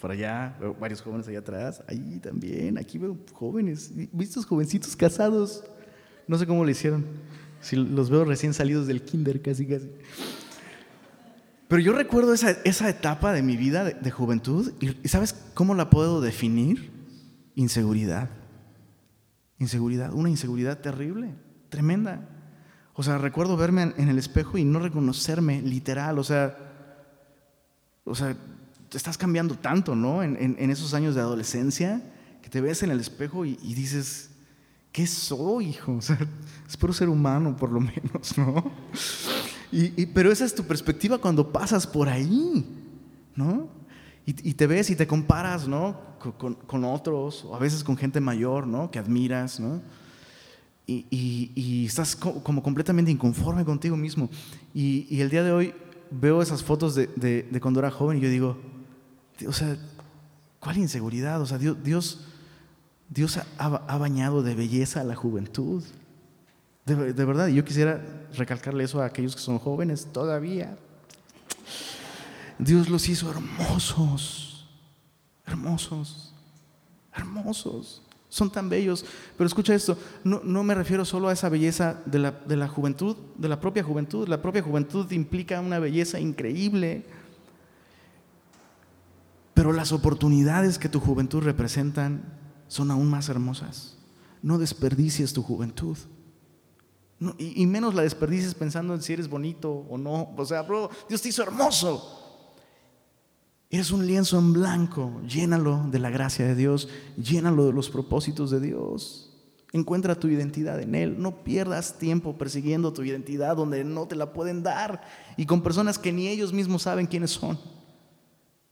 por 0.00 0.10
allá, 0.10 0.56
veo 0.60 0.74
varios 0.74 1.00
jóvenes 1.00 1.28
allá 1.28 1.38
atrás, 1.38 1.82
ahí 1.86 2.18
también, 2.20 2.76
aquí 2.76 2.98
veo 2.98 3.16
jóvenes, 3.32 3.92
vistos 4.12 4.44
jovencitos 4.44 4.96
casados, 4.96 5.64
no 6.26 6.36
sé 6.38 6.46
cómo 6.46 6.64
le 6.64 6.72
hicieron, 6.72 7.04
si 7.60 7.76
los 7.76 8.10
veo 8.10 8.24
recién 8.24 8.54
salidos 8.54 8.86
del 8.86 9.02
kinder 9.02 9.42
casi 9.42 9.66
casi. 9.66 9.90
Pero 11.68 11.82
yo 11.82 11.92
recuerdo 11.92 12.32
esa, 12.32 12.50
esa 12.64 12.88
etapa 12.88 13.32
de 13.32 13.42
mi 13.42 13.56
vida 13.56 13.84
de, 13.84 14.10
juventud 14.10 14.72
y, 14.80 15.06
¿sabes 15.08 15.34
cómo 15.52 15.74
la 15.74 15.90
puedo 15.90 16.20
definir? 16.22 16.90
Inseguridad. 17.54 18.30
Inseguridad, 19.58 20.14
una 20.14 20.30
inseguridad 20.30 20.78
terrible, 20.78 21.34
tremenda. 21.68 22.26
O 22.94 23.02
sea, 23.02 23.18
recuerdo 23.18 23.56
verme 23.56 23.94
en, 23.96 24.08
el 24.08 24.18
espejo 24.18 24.56
y 24.56 24.64
no 24.64 24.78
reconocerme, 24.78 25.60
literal, 25.60 26.18
o 26.18 26.24
sea, 26.24 26.56
o 28.04 28.14
sea, 28.14 28.36
estás 28.92 29.18
cambiando 29.18 29.54
tanto, 29.56 29.94
¿no? 29.94 30.22
En, 30.22 30.70
esos 30.70 30.94
años 30.94 31.14
de 31.14 31.20
adolescencia, 31.20 32.02
que 32.42 32.48
te 32.48 32.60
ves 32.60 32.82
en 32.82 32.90
el 32.90 33.00
espejo 33.00 33.44
y, 33.44 33.56
dices, 33.56 34.30
¿qué 34.98 35.06
soy, 35.06 35.68
hijo? 35.68 35.92
O 35.98 36.02
sea, 36.02 36.18
espero 36.68 36.92
ser 36.92 37.08
humano, 37.08 37.56
por 37.56 37.70
lo 37.70 37.78
menos, 37.80 38.36
¿no? 38.36 38.64
Y, 39.70 40.06
pero 40.06 40.32
esa 40.32 40.44
es 40.44 40.52
tu 40.52 40.64
perspectiva 40.64 41.18
cuando 41.18 41.52
pasas 41.52 41.86
por 41.86 42.08
ahí, 42.08 42.66
¿no? 43.36 43.68
Y, 44.26 44.54
te 44.54 44.66
ves 44.66 44.90
y 44.90 44.96
te 44.96 45.06
comparas, 45.06 45.68
¿no? 45.68 45.96
Con, 46.36 46.84
otros, 46.84 47.44
o 47.44 47.54
a 47.54 47.58
veces 47.58 47.84
con 47.84 47.96
gente 47.96 48.20
mayor, 48.20 48.66
¿no? 48.66 48.90
Que 48.90 48.98
admiras, 48.98 49.60
¿no? 49.60 49.80
Y, 50.86 51.86
estás 51.86 52.16
como 52.16 52.60
completamente 52.62 53.12
inconforme 53.12 53.64
contigo 53.64 53.96
mismo. 53.96 54.28
Y, 54.74 55.20
el 55.20 55.30
día 55.30 55.44
de 55.44 55.52
hoy 55.52 55.74
veo 56.10 56.42
esas 56.42 56.64
fotos 56.64 56.96
de, 56.96 57.06
de 57.06 57.60
cuando 57.60 57.78
era 57.78 57.92
joven 57.92 58.18
y 58.18 58.20
yo 58.22 58.28
digo, 58.28 58.58
o 59.46 59.52
sea, 59.52 59.76
¿cuál 60.58 60.78
inseguridad? 60.78 61.40
O 61.40 61.46
sea, 61.46 61.56
Dios, 61.56 61.76
Dios, 61.84 62.26
ha, 63.58 63.98
bañado 63.98 64.42
de 64.42 64.54
belleza 64.54 65.00
a 65.00 65.04
la 65.04 65.14
juventud. 65.14 65.82
De, 66.84 66.94
verdad, 67.24 67.48
y 67.48 67.54
yo 67.54 67.64
quisiera 67.64 68.02
recalcarle 68.34 68.84
eso 68.84 69.02
a 69.02 69.06
aquellos 69.06 69.36
que 69.36 69.42
son 69.42 69.58
jóvenes 69.58 70.06
todavía. 70.12 70.76
Dios 72.58 72.88
los 72.88 73.08
hizo 73.08 73.30
hermosos, 73.30 74.66
hermosos, 75.46 76.32
hermosos. 77.12 78.02
son 78.30 78.50
tan 78.50 78.68
bellos. 78.68 79.04
Pero 79.36 79.46
escucha 79.46 79.74
esto, 79.74 79.98
no, 80.24 80.40
no 80.42 80.62
me 80.64 80.74
refiero 80.74 81.04
solo 81.04 81.28
a 81.28 81.32
esa 81.32 81.50
belleza 81.50 82.00
de 82.06 82.18
la, 82.18 82.30
de 82.30 82.56
la 82.56 82.68
juventud, 82.68 83.16
de 83.36 83.48
la 83.48 83.60
propia 83.60 83.82
juventud. 83.82 84.26
La 84.26 84.40
propia 84.40 84.62
juventud 84.62 85.10
implica 85.12 85.60
una 85.60 85.78
belleza 85.78 86.18
increíble. 86.18 87.04
Pero 89.52 89.72
las 89.72 89.92
oportunidades 89.92 90.78
que 90.78 90.88
tu 90.88 91.00
juventud 91.00 91.42
representan 91.42 92.22
son 92.68 92.90
aún 92.90 93.10
más 93.10 93.28
hermosas. 93.28 93.96
No 94.42 94.58
desperdicies 94.58 95.32
tu 95.32 95.42
juventud. 95.42 95.96
y, 97.38 97.66
menos 97.66 97.94
la 97.94 98.02
desperdicies 98.02 98.54
pensando 98.54 98.94
en 98.94 99.02
si 99.02 99.12
eres 99.12 99.28
bonito 99.28 99.70
o 99.72 99.98
no. 99.98 100.32
O 100.36 100.44
sea, 100.44 100.62
bro, 100.62 100.88
Dios 101.08 101.20
te 101.20 101.30
hizo 101.30 101.42
hermoso. 101.42 102.14
Eres 103.70 103.90
un 103.90 104.06
lienzo 104.06 104.38
en 104.38 104.52
blanco, 104.52 105.20
llénalo 105.28 105.84
de 105.90 105.98
la 105.98 106.08
gracia 106.08 106.46
de 106.46 106.54
Dios, 106.54 106.88
llénalo 107.16 107.66
de 107.66 107.72
los 107.72 107.90
propósitos 107.90 108.50
de 108.50 108.60
Dios. 108.60 109.28
Encuentra 109.72 110.14
tu 110.14 110.28
identidad 110.28 110.80
en 110.80 110.94
Él. 110.94 111.20
No 111.20 111.44
pierdas 111.44 111.98
tiempo 111.98 112.38
persiguiendo 112.38 112.94
tu 112.94 113.02
identidad 113.02 113.56
donde 113.56 113.84
no 113.84 114.06
te 114.06 114.16
la 114.16 114.32
pueden 114.32 114.62
dar 114.62 115.02
y 115.36 115.44
con 115.44 115.62
personas 115.62 115.98
que 115.98 116.12
ni 116.12 116.28
ellos 116.28 116.54
mismos 116.54 116.82
saben 116.82 117.06
quiénes 117.06 117.32
son. 117.32 117.58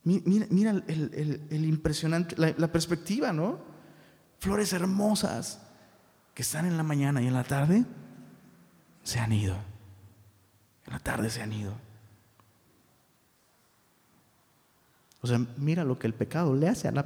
Mira, 0.03 0.83
el, 0.87 1.65
impresionante, 1.65 2.35
la, 2.37 2.55
la 2.57 2.71
perspectiva, 2.71 3.33
¿no? 3.33 3.59
Flores 4.39 4.73
hermosas 4.73 5.59
que 6.33 6.43
están 6.43 6.65
en 6.65 6.77
la 6.77 6.83
mañana 6.83 7.21
y 7.21 7.27
en 7.27 7.33
la 7.33 7.43
tarde 7.43 7.85
se 9.03 9.19
han 9.19 9.31
ido. 9.31 9.55
En 10.85 10.93
la 10.93 10.99
tarde 10.99 11.29
se 11.29 11.41
han 11.41 11.53
ido. 11.53 11.73
O 15.21 15.27
sea, 15.27 15.39
mira 15.57 15.83
lo 15.83 15.97
que 15.97 16.07
el 16.07 16.13
pecado 16.13 16.55
le 16.55 16.69
hace 16.69 16.87
a 16.87 16.91
la, 16.91 17.05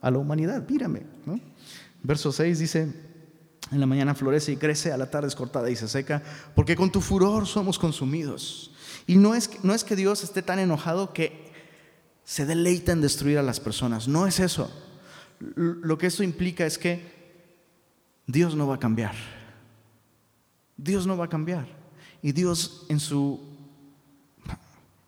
a 0.00 0.10
la 0.10 0.18
humanidad, 0.18 0.68
mírame. 0.68 1.02
Verso 2.02 2.32
6 2.32 2.58
dice, 2.58 2.92
en 3.70 3.80
la 3.80 3.86
mañana 3.86 4.14
florece 4.14 4.52
y 4.52 4.56
crece, 4.56 4.92
a 4.92 4.96
la 4.96 5.10
tarde 5.10 5.28
es 5.28 5.36
cortada 5.36 5.70
y 5.70 5.76
se 5.76 5.88
seca, 5.88 6.22
porque 6.54 6.74
con 6.74 6.90
tu 6.90 7.00
furor 7.00 7.46
somos 7.46 7.78
consumidos. 7.78 8.72
Y 9.06 9.16
no 9.16 9.34
es, 9.34 9.62
no 9.62 9.74
es 9.74 9.84
que 9.84 9.96
Dios 9.96 10.24
esté 10.24 10.42
tan 10.42 10.58
enojado 10.58 11.12
que 11.12 11.50
se 12.24 12.46
deleita 12.46 12.92
en 12.92 13.00
destruir 13.00 13.38
a 13.38 13.42
las 13.42 13.60
personas, 13.60 14.08
no 14.08 14.26
es 14.26 14.40
eso. 14.40 14.70
Lo 15.40 15.98
que 15.98 16.06
eso 16.06 16.22
implica 16.22 16.66
es 16.66 16.78
que 16.78 17.02
Dios 18.26 18.54
no 18.54 18.66
va 18.66 18.76
a 18.76 18.78
cambiar. 18.78 19.14
Dios 20.76 21.06
no 21.06 21.16
va 21.16 21.24
a 21.24 21.28
cambiar. 21.28 21.66
Y 22.22 22.32
Dios 22.32 22.86
en 22.88 23.00
su 23.00 23.40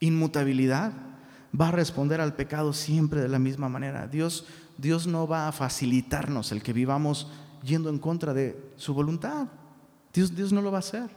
inmutabilidad 0.01 0.93
va 1.59 1.69
a 1.69 1.73
responder 1.73 2.21
al 2.21 2.35
pecado 2.35 2.73
siempre 2.73 3.21
de 3.21 3.29
la 3.29 3.39
misma 3.39 3.69
manera. 3.69 4.09
Dios, 4.09 4.47
Dios 4.79 5.07
no 5.07 5.29
va 5.29 5.49
a 5.49 5.53
facilitarnos 5.53 6.51
el 6.53 6.63
que 6.63 6.73
vivamos 6.73 7.31
yendo 7.63 7.91
en 7.91 7.99
contra 7.99 8.33
de 8.33 8.59
su 8.77 8.95
voluntad. 8.95 9.49
Dios, 10.13 10.35
Dios 10.35 10.53
no 10.53 10.63
lo 10.63 10.73
va 10.73 10.79
a 10.79 10.81
hacer. 10.81 11.11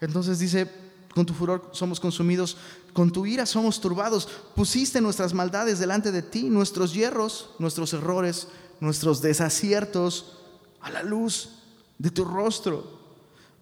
Entonces 0.00 0.38
dice, 0.38 0.70
con 1.16 1.24
tu 1.24 1.32
furor 1.32 1.66
somos 1.72 1.98
consumidos, 1.98 2.58
con 2.92 3.10
tu 3.10 3.24
ira 3.24 3.46
somos 3.46 3.80
turbados. 3.80 4.28
Pusiste 4.54 5.00
nuestras 5.00 5.32
maldades 5.32 5.78
delante 5.78 6.12
de 6.12 6.20
ti, 6.20 6.50
nuestros 6.50 6.92
hierros, 6.92 7.52
nuestros 7.58 7.94
errores, 7.94 8.48
nuestros 8.80 9.22
desaciertos 9.22 10.36
a 10.82 10.90
la 10.90 11.02
luz 11.02 11.52
de 11.96 12.10
tu 12.10 12.22
rostro 12.22 12.96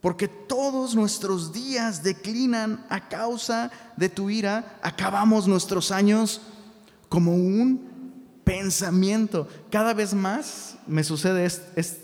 porque 0.01 0.27
todos 0.27 0.97
nuestros 0.97 1.53
días 1.53 2.03
declinan 2.03 2.85
a 2.91 3.09
causa 3.09 3.71
de 3.97 4.09
tu 4.09 4.31
ira, 4.31 4.79
acabamos 4.83 5.47
nuestros 5.47 5.93
años 5.93 6.41
como 7.09 7.37
un 7.37 8.35
pensamiento. 8.43 9.47
Cada 9.71 9.95
vez 9.95 10.13
más 10.13 10.77
me 10.89 11.05
sucede 11.05 11.49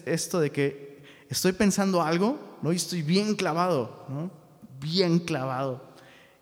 esto 0.06 0.38
de 0.38 0.50
que 0.52 1.02
estoy 1.28 1.52
pensando 1.52 2.00
algo, 2.00 2.38
¿no? 2.62 2.72
Y 2.72 2.76
estoy 2.76 3.02
bien 3.02 3.34
clavado, 3.34 4.06
¿no? 4.08 4.39
Bien 4.80 5.18
clavado. 5.18 5.94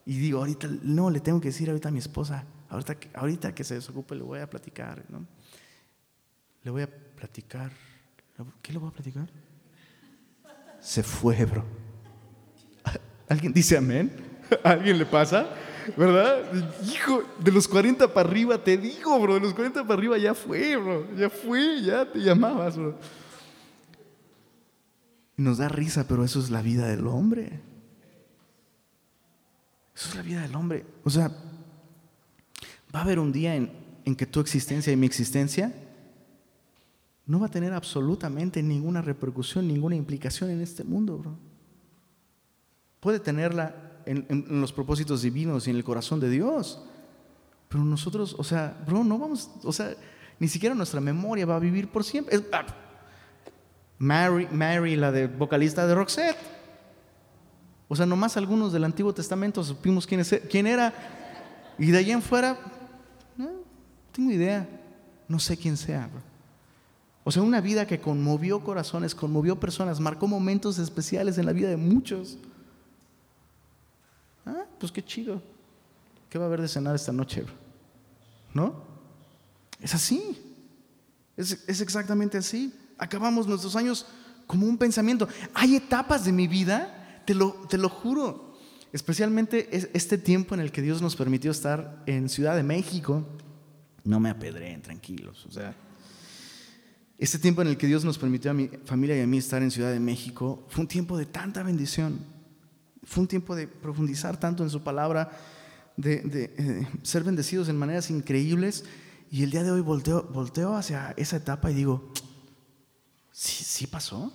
Y 0.07 0.19
digo, 0.19 0.39
ahorita, 0.39 0.69
no, 0.83 1.11
le 1.11 1.21
tengo 1.21 1.41
que 1.41 1.49
decir 1.49 1.69
ahorita 1.69 1.89
a 1.89 1.93
mi 1.93 1.99
esposa, 1.99 2.45
ahorita, 2.71 2.97
ahorita 3.15 3.55
que 3.55 3.65
se 3.65 3.75
desocupe 3.75 4.15
le 4.15 4.23
voy 4.23 4.41
a 4.41 4.49
platicar, 4.49 5.05
¿no? 5.09 5.27
Le 6.63 6.71
voy 6.71 6.83
a 6.83 6.87
platicar, 6.89 7.73
¿qué 8.63 8.73
le 8.73 8.79
voy 8.79 8.89
a 8.89 8.93
platicar? 8.93 9.29
se 10.81 11.03
fue, 11.03 11.45
bro. 11.45 11.65
¿Alguien 13.29 13.53
dice 13.53 13.77
amén? 13.77 14.11
¿A 14.65 14.71
alguien 14.71 14.99
le 14.99 15.07
pasa? 15.07 15.49
¿Verdad? 15.97 16.43
Hijo, 16.85 17.23
de 17.39 17.53
los 17.53 17.67
40 17.67 18.13
para 18.13 18.29
arriba, 18.29 18.63
te 18.63 18.77
digo, 18.77 19.19
bro, 19.21 19.35
de 19.35 19.41
los 19.41 19.55
40 19.55 19.83
para 19.83 19.95
arriba 19.95 20.19
ya 20.19 20.35
fue, 20.35 20.77
bro, 20.77 21.15
ya 21.17 21.31
fue, 21.31 21.83
ya 21.83 22.11
te 22.11 22.21
llamabas, 22.21 22.77
bro. 22.77 22.99
Y 25.37 25.43
nos 25.43 25.59
da 25.59 25.69
risa, 25.69 26.07
pero 26.09 26.25
eso 26.25 26.41
es 26.41 26.51
la 26.51 26.63
vida 26.63 26.87
del 26.89 27.07
hombre. 27.07 27.61
Eso 29.99 30.11
es 30.11 30.15
la 30.15 30.23
vida 30.23 30.43
del 30.43 30.55
hombre. 30.55 30.87
O 31.03 31.11
sea, 31.11 31.29
va 32.95 33.01
a 33.01 33.03
haber 33.03 33.19
un 33.19 33.33
día 33.33 33.57
en, 33.57 34.15
que 34.15 34.27
tu 34.27 34.39
existencia 34.39 34.93
y 34.93 34.97
mi 34.97 35.07
existencia 35.07 35.75
no 37.27 37.41
va 37.41 37.47
a 37.47 37.51
tener 37.51 37.73
absolutamente 37.73 38.63
ninguna 38.63 39.03
repercusión, 39.03 39.67
ninguna 39.67 39.97
implicación 39.97 40.51
en 40.51 40.61
este 40.61 40.85
mundo, 40.85 41.19
bro. 41.19 41.37
Puede 43.01 43.19
tenerla 43.19 43.75
en, 44.07 44.61
los 44.61 44.73
propósitos 44.73 45.23
divinos 45.23 45.67
y 45.67 45.71
en 45.71 45.77
el 45.77 45.85
corazón 45.85 46.21
de 46.21 46.31
Dios, 46.31 46.81
pero 47.69 47.83
nosotros, 47.83 48.37
o 48.39 48.45
sea, 48.45 48.81
bro, 48.87 49.03
no 49.03 49.19
vamos, 49.19 49.51
o 49.65 49.73
sea, 49.73 49.95
ni 50.39 50.47
siquiera 50.47 50.77
nuestra 50.77 51.01
memoria 51.01 51.45
va 51.45 51.57
a 51.57 51.61
vivir 51.61 51.89
por 51.89 52.05
siempre. 52.05 52.41
Ah, 52.53 52.65
Mary, 53.99 54.47
Mary, 54.53 54.95
la 54.95 55.11
de 55.11 55.27
vocalista 55.27 55.89
de 55.89 55.95
Roxette. 55.97 56.58
O 57.89 57.97
sea, 57.97 58.07
nomás 58.07 58.37
algunos 58.37 58.73
del 58.73 58.85
Antiguo 58.85 59.15
Testamento 59.15 59.65
supimos 59.65 60.07
quién, 60.07 60.21
es, 60.21 60.41
quién 60.51 60.67
era. 60.67 60.93
Y 61.79 61.91
de 61.91 61.99
allí 61.99 62.13
en 62.13 62.23
fuera, 62.23 62.59
no 63.37 63.49
tengo 64.13 64.31
idea. 64.31 64.69
No 65.27 65.39
sé 65.39 65.57
quién 65.57 65.77
sea. 65.77 66.09
O 67.25 67.31
sea, 67.31 67.43
una 67.43 67.61
vida 67.61 67.87
que 67.87 68.01
conmovió 68.01 68.65
corazones, 68.65 69.15
conmovió 69.15 69.61
personas, 69.61 70.01
marcó 70.01 70.27
momentos 70.27 70.79
especiales 70.79 71.37
en 71.37 71.47
la 71.47 71.53
vida 71.53 71.69
de 71.69 71.77
muchos. 71.77 72.39
Ah, 74.47 74.65
pues 74.79 74.91
qué 74.91 75.05
chido. 75.05 75.43
¿Qué 76.31 76.39
va 76.39 76.45
a 76.45 76.49
haber 76.49 76.63
de 76.63 76.69
cenar 76.69 76.95
esta 76.95 77.13
noche? 77.13 77.45
¿No? 78.55 78.83
Es 79.81 79.95
así. 79.95 80.39
Es, 81.37 81.69
exactamente 81.69 82.39
así. 82.39 82.75
Acabamos 82.97 83.47
nuestros 83.47 83.77
años 83.77 84.07
como 84.47 84.67
un 84.67 84.79
pensamiento. 84.79 85.29
Hay 85.55 85.77
etapas 85.77 86.25
de 86.25 86.33
mi 86.33 86.49
vida, 86.49 86.98
te 87.29 87.35
lo, 87.35 87.53
te 87.69 87.77
lo 87.77 87.91
juro, 87.91 88.55
especialmente 88.91 89.69
este 89.93 90.17
tiempo 90.17 90.55
en 90.55 90.63
el 90.63 90.73
que 90.73 90.81
Dios 90.81 91.03
nos 91.03 91.15
permitió 91.15 91.51
estar 91.51 92.03
en 92.07 92.31
Ciudad 92.31 92.57
de 92.57 92.63
México. 92.63 93.23
No 94.03 94.19
me 94.19 94.31
apedreen, 94.31 94.81
tranquilos. 94.81 95.45
O 95.45 95.53
sea, 95.53 95.77
este 97.19 97.39
tiempo 97.39 97.61
en 97.61 97.69
el 97.69 97.77
que 97.77 97.87
Dios 97.87 98.03
nos 98.03 98.17
permitió 98.17 98.51
a 98.51 98.55
mi 98.55 98.69
familia 98.87 99.19
y 99.19 99.21
a 99.21 99.27
mí 99.27 99.37
estar 99.37 99.63
en 99.63 99.71
Ciudad 99.71 99.93
de 99.93 100.01
México 100.01 100.65
fue 100.71 100.81
un 100.81 100.89
tiempo 100.89 101.19
de 101.19 101.27
tanta 101.27 101.63
bendición. 101.63 102.19
Fue 103.05 103.21
un 103.21 103.29
tiempo 103.29 103.55
de 103.55 103.69
profundizar 103.69 104.41
tanto 104.41 104.63
en 104.63 104.71
su 104.71 104.83
palabra, 104.83 105.31
de, 105.99 106.23
eh, 106.57 106.89
ser 107.03 107.25
bendecidos 107.25 107.69
en 107.69 107.77
maneras 107.77 108.09
increíbles. 108.09 108.87
Y 109.31 109.43
el 109.43 109.51
día 109.51 109.65
de 109.65 109.71
hoy 109.71 109.83
volteo, 109.83 110.23
volteo 110.33 110.75
hacia 110.75 111.13
esa 111.19 111.37
etapa 111.37 111.71
y 111.71 111.75
digo, 111.75 112.11
¿sí, 113.33 113.65
sí 113.65 113.87
pasó? 113.87 114.33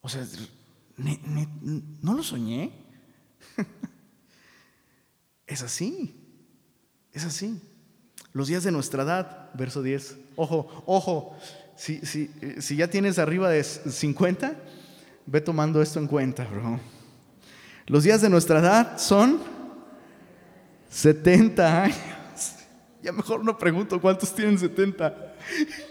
O 0.00 0.08
sea, 0.08 0.24
¿no 0.96 2.14
lo 2.14 2.22
soñé? 2.22 2.72
es 5.46 5.62
así, 5.62 6.14
es 7.12 7.24
así. 7.24 7.60
Los 8.32 8.48
días 8.48 8.64
de 8.64 8.72
nuestra 8.72 9.04
edad, 9.04 9.50
verso 9.54 9.82
10. 9.82 10.16
Ojo, 10.36 10.84
ojo, 10.86 11.36
si, 11.76 12.00
si, 12.04 12.76
ya 12.76 12.88
tienes 12.88 13.18
arriba 13.18 13.48
de 13.48 13.62
50, 13.62 14.56
ve 15.26 15.40
tomando 15.40 15.80
esto 15.82 15.98
en 16.00 16.06
cuenta, 16.06 16.44
bro. 16.44 16.80
Los 17.86 18.04
días 18.04 18.22
de 18.22 18.28
nuestra 18.28 18.60
edad 18.60 18.98
son 18.98 19.40
70 20.90 21.82
años. 21.82 21.98
Ya 23.02 23.12
mejor 23.12 23.44
no 23.44 23.58
pregunto 23.58 24.00
cuántos 24.00 24.34
tienen 24.34 24.58
70. 24.58 25.34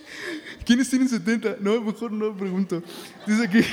¿Quiénes 0.65 0.89
tienen 0.89 1.07
70? 1.07 1.57
No, 1.59 1.79
mejor 1.79 2.11
no 2.11 2.35
pregunto. 2.35 2.81
Dice 3.27 3.47
que 3.47 3.63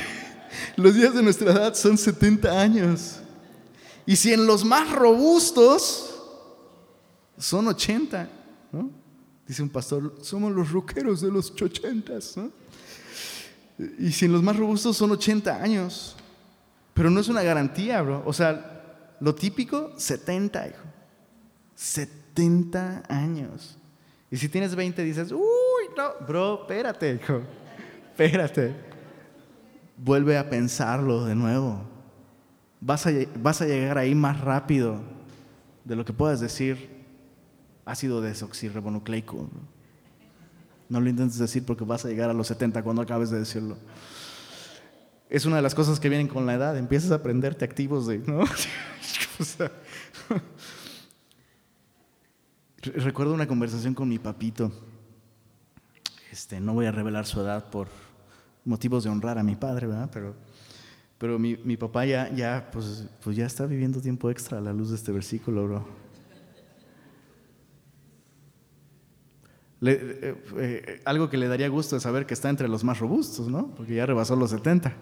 los 0.76 0.94
días 0.94 1.14
de 1.14 1.22
nuestra 1.22 1.52
edad 1.52 1.74
son 1.74 1.96
70 1.96 2.60
años. 2.60 3.20
Y 4.06 4.16
si 4.16 4.32
en 4.32 4.46
los 4.46 4.64
más 4.64 4.90
robustos 4.90 6.10
son 7.38 7.68
80. 7.68 8.28
Dice 9.46 9.62
un 9.62 9.68
pastor, 9.68 10.14
somos 10.22 10.52
los 10.52 10.70
roqueros 10.70 11.20
de 11.20 11.30
los 11.30 11.50
ochentas. 11.50 12.36
Y 13.98 14.12
si 14.12 14.26
en 14.26 14.32
los 14.32 14.42
más 14.42 14.56
robustos 14.56 14.96
son 14.96 15.10
80 15.10 15.62
años, 15.62 16.16
pero 16.94 17.10
no 17.10 17.20
es 17.20 17.28
una 17.28 17.42
garantía, 17.42 18.02
bro. 18.02 18.22
O 18.26 18.32
sea, 18.32 19.16
lo 19.20 19.34
típico, 19.34 19.92
70, 19.96 20.68
hijo. 20.68 20.84
70 21.74 23.04
años. 23.08 23.76
Y 24.30 24.36
si 24.36 24.48
tienes 24.48 24.74
20, 24.74 25.02
dices, 25.02 25.32
uy, 25.32 25.40
no, 25.96 26.26
bro, 26.26 26.60
espérate, 26.62 27.14
hijo, 27.14 27.40
espérate. 28.10 28.89
Vuelve 30.02 30.38
a 30.38 30.48
pensarlo 30.48 31.24
de 31.24 31.34
nuevo. 31.34 31.82
Vas 32.80 33.06
a, 33.06 33.10
vas 33.36 33.60
a 33.60 33.66
llegar 33.66 33.98
ahí 33.98 34.14
más 34.14 34.40
rápido 34.40 35.00
de 35.84 35.96
lo 35.96 36.04
que 36.04 36.12
puedas 36.12 36.40
decir 36.40 36.88
ácido 37.84 38.20
desoxirribonucleico. 38.20 39.48
No 40.88 41.00
lo 41.00 41.08
intentes 41.08 41.38
decir 41.38 41.64
porque 41.64 41.84
vas 41.84 42.04
a 42.04 42.08
llegar 42.08 42.30
a 42.30 42.32
los 42.32 42.46
70 42.46 42.82
cuando 42.82 43.02
acabes 43.02 43.30
de 43.30 43.38
decirlo. 43.38 43.76
Es 45.28 45.44
una 45.44 45.56
de 45.56 45.62
las 45.62 45.74
cosas 45.74 46.00
que 46.00 46.08
vienen 46.08 46.28
con 46.28 46.46
la 46.46 46.54
edad. 46.54 46.76
Empiezas 46.76 47.10
a 47.12 47.16
aprenderte 47.16 47.64
activos 47.64 48.06
de, 48.06 48.18
¿no? 48.18 48.44
Recuerdo 52.82 53.34
una 53.34 53.46
conversación 53.46 53.94
con 53.94 54.08
mi 54.08 54.18
papito. 54.18 54.72
Este, 56.32 56.58
no 56.60 56.74
voy 56.74 56.86
a 56.86 56.92
revelar 56.92 57.26
su 57.26 57.40
edad 57.40 57.70
por 57.70 57.88
motivos 58.64 59.04
de 59.04 59.10
honrar 59.10 59.38
a 59.38 59.42
mi 59.42 59.56
padre, 59.56 59.86
¿verdad? 59.86 60.10
Pero, 60.12 60.34
pero 61.18 61.38
mi, 61.38 61.56
mi 61.58 61.76
papá 61.76 62.04
ya, 62.06 62.32
ya, 62.34 62.70
pues, 62.72 63.06
pues 63.22 63.36
ya 63.36 63.46
está 63.46 63.66
viviendo 63.66 64.00
tiempo 64.00 64.30
extra 64.30 64.58
a 64.58 64.60
la 64.60 64.72
luz 64.72 64.90
de 64.90 64.96
este 64.96 65.12
versículo, 65.12 65.66
bro. 65.66 66.00
Eh, 69.82 70.34
eh, 70.58 71.00
algo 71.06 71.30
que 71.30 71.38
le 71.38 71.48
daría 71.48 71.68
gusto 71.68 71.96
es 71.96 72.02
saber 72.02 72.26
que 72.26 72.34
está 72.34 72.50
entre 72.50 72.68
los 72.68 72.84
más 72.84 72.98
robustos, 72.98 73.48
¿no? 73.48 73.74
Porque 73.74 73.94
ya 73.94 74.04
rebasó 74.04 74.36
los 74.36 74.50
70. 74.50 74.94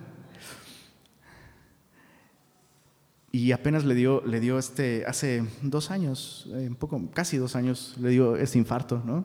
Y 3.32 3.52
apenas 3.52 3.84
le 3.84 3.94
dio, 3.94 4.22
le 4.24 4.40
dio 4.40 4.58
este, 4.58 5.04
hace 5.06 5.44
dos 5.62 5.90
años, 5.90 6.48
eh, 6.54 6.66
un 6.68 6.76
poco, 6.76 7.00
casi 7.12 7.36
dos 7.36 7.56
años, 7.56 7.94
le 8.00 8.10
dio 8.10 8.36
este 8.36 8.58
infarto, 8.58 9.02
¿no? 9.04 9.24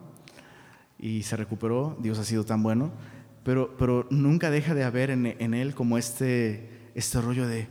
Y 0.98 1.22
se 1.22 1.36
recuperó, 1.36 1.96
Dios 2.00 2.18
ha 2.18 2.24
sido 2.24 2.44
tan 2.44 2.62
bueno, 2.62 2.92
pero, 3.44 3.76
pero 3.76 4.06
nunca 4.10 4.50
deja 4.50 4.74
de 4.74 4.84
haber 4.84 5.10
en, 5.10 5.26
en 5.26 5.54
él 5.54 5.74
como 5.74 5.98
este, 5.98 6.90
este 6.94 7.20
rollo 7.20 7.46
de, 7.46 7.68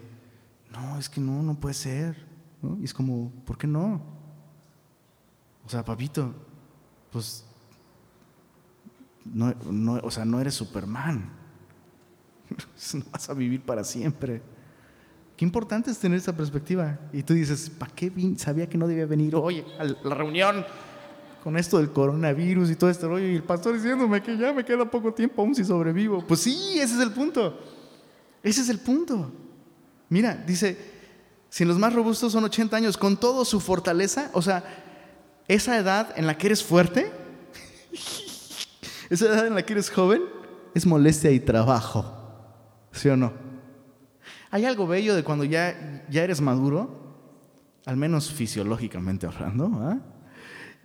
no, 0.72 0.98
es 0.98 1.10
que 1.10 1.20
no, 1.20 1.42
no 1.42 1.56
puede 1.56 1.74
ser, 1.74 2.16
¿no? 2.62 2.78
Y 2.80 2.86
es 2.86 2.94
como, 2.94 3.32
¿por 3.46 3.58
qué 3.58 3.68
no? 3.68 4.02
O 5.66 5.70
sea, 5.70 5.84
papito, 5.84 6.34
pues 7.12 7.46
no, 9.26 9.54
no, 9.70 9.94
o 10.04 10.12
sea, 10.12 10.26
no 10.26 10.40
eres 10.40 10.54
Superman. 10.54 11.30
No 12.94 13.04
vas 13.12 13.30
a 13.30 13.34
vivir 13.34 13.62
para 13.62 13.84
siempre. 13.84 14.42
Qué 15.36 15.46
importante 15.46 15.90
es 15.90 15.98
tener 15.98 16.20
esa 16.20 16.36
perspectiva. 16.36 17.00
Y 17.12 17.24
tú 17.24 17.34
dices, 17.34 17.70
¿para 17.70 17.92
qué 17.94 18.12
sabía 18.38 18.70
que 18.70 18.78
no 18.78 18.88
debía 18.88 19.08
venir 19.08 19.36
hoy 19.36 19.66
a 19.80 19.86
la 19.86 20.14
reunión 20.14 20.64
con 21.44 21.58
esto 21.58 21.78
del 21.78 21.92
coronavirus 21.92 22.72
y 22.72 22.76
todo 22.76 22.90
este 22.90 23.06
rollo? 23.06 23.28
Y 23.28 23.36
el 23.36 23.44
pastor 23.44 23.76
diciéndome 23.76 24.24
que 24.24 24.38
ya 24.38 24.54
me 24.54 24.64
queda 24.64 24.90
poco 24.90 25.14
tiempo 25.14 25.42
aún 25.42 25.54
si 25.54 25.66
sobrevivo. 25.66 26.26
Pues 26.26 26.40
sí, 26.40 26.80
ese 26.80 26.96
es 26.96 27.02
el 27.02 27.12
punto. 27.12 27.60
Ese 28.42 28.62
es 28.62 28.70
el 28.70 28.80
punto. 28.80 29.30
Mira, 30.08 30.36
dice, 30.36 30.78
si 31.50 31.66
los 31.66 31.78
más 31.78 31.94
robustos 31.94 32.32
son 32.32 32.46
80 32.46 32.78
años, 32.78 32.98
con 32.98 33.18
toda 33.18 33.44
su 33.44 33.60
fortaleza, 33.60 34.30
o 34.32 34.42
sea, 34.42 34.64
esa 35.50 35.78
edad 35.78 36.14
en 36.16 36.28
la 36.28 36.38
que 36.38 36.48
eres 36.48 36.64
fuerte, 36.64 37.12
esa 39.10 39.26
edad 39.26 39.48
en 39.48 39.56
la 39.56 39.66
que 39.66 39.74
eres 39.74 39.90
joven, 39.90 40.22
es 40.74 40.86
molestia 40.86 41.30
y 41.32 41.42
trabajo. 41.42 42.20
¿Sí 42.94 43.10
o 43.10 43.18
no? 43.18 43.34
Hay 44.50 44.64
algo 44.64 44.88
bello 44.88 45.14
de 45.14 45.24
cuando 45.24 45.44
ya, 45.44 46.06
ya 46.10 46.24
eres 46.24 46.40
maduro, 46.40 47.04
al 47.86 47.98
menos 47.98 48.32
fisiológicamente 48.32 49.28
hablando, 49.28 49.66
¿ah? 49.82 50.00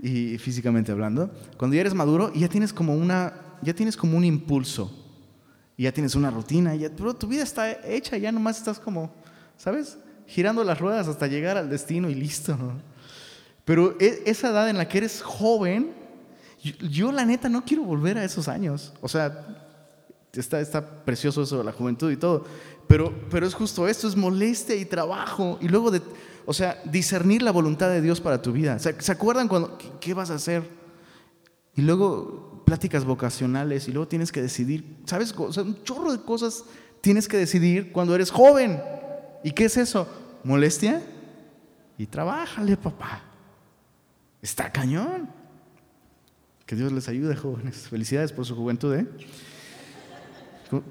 Y 0.00 0.38
físicamente 0.38 0.92
hablando, 0.92 1.30
cuando 1.56 1.74
ya 1.74 1.80
eres 1.80 1.94
maduro 1.94 2.30
y 2.34 2.40
ya 2.40 2.48
tienes 2.48 2.72
como 2.72 2.94
una, 2.94 3.34
ya 3.62 3.74
tienes 3.74 3.96
como 3.96 4.16
un 4.16 4.24
impulso, 4.24 4.92
y 5.78 5.84
ya 5.84 5.92
tienes 5.92 6.16
una 6.16 6.30
rutina, 6.30 6.74
ya, 6.74 6.90
pero 6.90 7.14
tu 7.14 7.28
vida 7.28 7.44
está 7.44 7.70
hecha, 7.88 8.16
ya 8.16 8.32
nomás 8.32 8.58
estás 8.58 8.80
como, 8.80 9.14
¿sabes? 9.56 9.96
Girando 10.26 10.64
las 10.64 10.80
ruedas 10.80 11.06
hasta 11.06 11.28
llegar 11.28 11.56
al 11.56 11.70
destino 11.70 12.10
y 12.10 12.16
listo. 12.16 12.58
Pero 13.64 13.96
e, 14.00 14.24
esa 14.26 14.50
edad 14.50 14.68
en 14.68 14.76
la 14.76 14.88
que 14.88 14.98
eres 14.98 15.22
joven, 15.22 15.92
yo, 16.60 16.72
yo, 16.88 17.12
la 17.12 17.24
neta 17.24 17.48
no 17.48 17.64
quiero 17.64 17.84
volver 17.84 18.18
a 18.18 18.24
esos 18.24 18.48
años. 18.48 18.92
O 19.00 19.08
sea, 19.08 19.46
está, 20.32 20.60
está 20.60 21.04
precioso 21.04 21.42
eso 21.42 21.58
de 21.58 21.64
la 21.64 21.72
juventud 21.72 22.10
y 22.10 22.16
todo, 22.16 22.44
pero, 22.88 23.14
pero 23.30 23.46
es 23.46 23.54
justo 23.54 23.86
esto, 23.86 24.08
es 24.08 24.16
molestia 24.16 24.74
y 24.74 24.84
trabajo. 24.84 25.58
Y 25.60 25.68
luego 25.68 25.92
de, 25.92 26.02
o 26.48 26.54
sea, 26.54 26.80
discernir 26.86 27.42
la 27.42 27.50
voluntad 27.50 27.90
de 27.90 28.00
Dios 28.00 28.22
para 28.22 28.40
tu 28.40 28.52
vida. 28.52 28.78
¿Se, 28.78 29.12
acuerdan 29.12 29.48
cuando, 29.48 29.76
qué, 30.00 30.14
vas 30.14 30.30
a 30.30 30.36
hacer? 30.36 30.62
Y 31.76 31.82
luego 31.82 32.62
pláticas 32.64 33.04
vocacionales 33.04 33.86
y 33.86 33.92
luego 33.92 34.08
tienes 34.08 34.32
que 34.32 34.40
decidir, 34.40 34.96
¿sabes? 35.04 35.34
O 35.36 35.52
sea, 35.52 35.62
un 35.62 35.84
chorro 35.84 36.10
de 36.10 36.22
cosas 36.22 36.64
tienes 37.02 37.28
que 37.28 37.36
decidir 37.36 37.92
cuando 37.92 38.14
eres 38.14 38.30
joven. 38.30 38.80
¿Y 39.44 39.50
qué 39.50 39.66
es 39.66 39.76
eso? 39.76 40.08
Molestia 40.42 41.02
y 41.98 42.06
trabájale, 42.06 42.78
papá. 42.78 43.24
Está 44.40 44.72
cañón. 44.72 45.28
Que 46.64 46.76
Dios 46.76 46.92
les 46.92 47.10
ayude, 47.10 47.36
jóvenes. 47.36 47.88
Felicidades 47.90 48.32
por 48.32 48.46
su 48.46 48.56
juventud, 48.56 48.94
¿eh? 48.94 49.06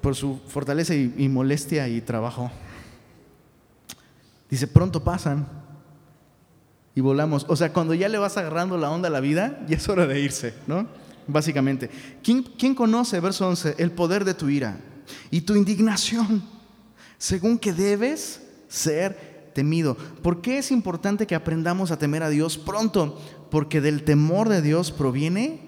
por 0.00 0.14
su 0.14 0.38
fortaleza 0.46 0.94
y, 0.94 1.28
molestia 1.28 1.88
y 1.88 2.00
trabajo. 2.00 2.48
Dice, 4.50 4.66
pronto 4.66 5.04
pasan 5.04 5.46
y 6.94 7.00
volamos. 7.00 7.46
O 7.48 7.56
sea, 7.56 7.72
cuando 7.72 7.94
ya 7.94 8.08
le 8.08 8.18
vas 8.18 8.36
agarrando 8.36 8.76
la 8.76 8.90
onda 8.90 9.08
a 9.08 9.10
la 9.10 9.20
vida, 9.20 9.64
ya 9.68 9.76
es 9.76 9.88
hora 9.88 10.06
de 10.06 10.20
irse, 10.20 10.54
¿no? 10.66 10.86
Básicamente. 11.26 11.90
¿Quién, 12.22 12.42
¿Quién, 12.42 12.74
conoce, 12.74 13.20
verso 13.20 13.46
11, 13.46 13.76
el 13.78 13.92
poder 13.92 14.24
de 14.24 14.34
tu 14.34 14.48
ira 14.48 14.80
y 15.30 15.42
tu 15.42 15.54
indignación, 15.54 16.42
según 17.18 17.58
que 17.58 17.74
debes 17.74 18.42
ser 18.68 19.50
temido? 19.54 19.94
¿Por 19.94 20.40
qué 20.40 20.56
es 20.58 20.70
importante 20.70 21.26
que 21.26 21.34
aprendamos 21.34 21.90
a 21.90 21.98
temer 21.98 22.22
a 22.22 22.30
Dios 22.30 22.56
pronto? 22.56 23.20
Porque 23.50 23.82
del 23.82 24.04
temor 24.04 24.48
de 24.48 24.62
Dios 24.62 24.90
proviene 24.90 25.60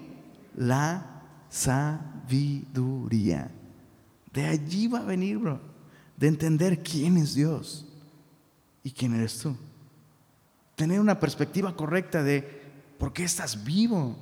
la 0.55 1.21
sabiduría. 1.49 3.51
De 4.33 4.47
allí 4.47 4.87
va 4.87 4.99
a 4.99 5.05
venir, 5.05 5.37
bro. 5.37 5.59
De 6.17 6.27
entender 6.27 6.81
quién 6.81 7.17
es 7.17 7.35
Dios 7.35 7.85
y 8.83 8.91
quién 8.91 9.15
eres 9.15 9.39
tú. 9.39 9.55
Tener 10.75 10.99
una 10.99 11.19
perspectiva 11.19 11.75
correcta 11.75 12.23
de 12.23 12.61
por 12.97 13.13
qué 13.13 13.23
estás 13.23 13.63
vivo. 13.63 14.17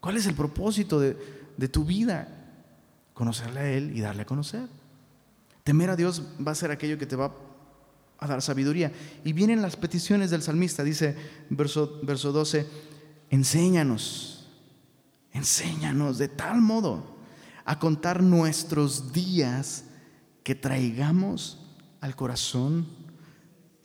¿Cuál 0.00 0.16
es 0.16 0.26
el 0.26 0.34
propósito 0.34 1.00
de, 1.00 1.16
de 1.56 1.68
tu 1.68 1.84
vida? 1.84 2.28
Conocerle 3.14 3.60
a 3.60 3.70
Él 3.70 3.96
y 3.96 4.00
darle 4.00 4.22
a 4.22 4.26
conocer. 4.26 4.68
Temer 5.64 5.90
a 5.90 5.96
Dios 5.96 6.22
va 6.46 6.52
a 6.52 6.54
ser 6.54 6.70
aquello 6.70 6.98
que 6.98 7.06
te 7.06 7.16
va 7.16 7.34
a 8.18 8.26
dar 8.26 8.42
sabiduría. 8.42 8.92
Y 9.24 9.32
vienen 9.32 9.62
las 9.62 9.76
peticiones 9.76 10.30
del 10.30 10.42
salmista, 10.42 10.82
dice 10.82 11.16
verso, 11.50 12.00
verso 12.02 12.32
12, 12.32 12.66
enséñanos, 13.30 14.48
enséñanos 15.32 16.18
de 16.18 16.28
tal 16.28 16.60
modo 16.60 17.16
a 17.64 17.78
contar 17.78 18.22
nuestros 18.22 19.12
días 19.12 19.84
que 20.42 20.54
traigamos 20.54 21.58
al 22.00 22.16
corazón 22.16 22.86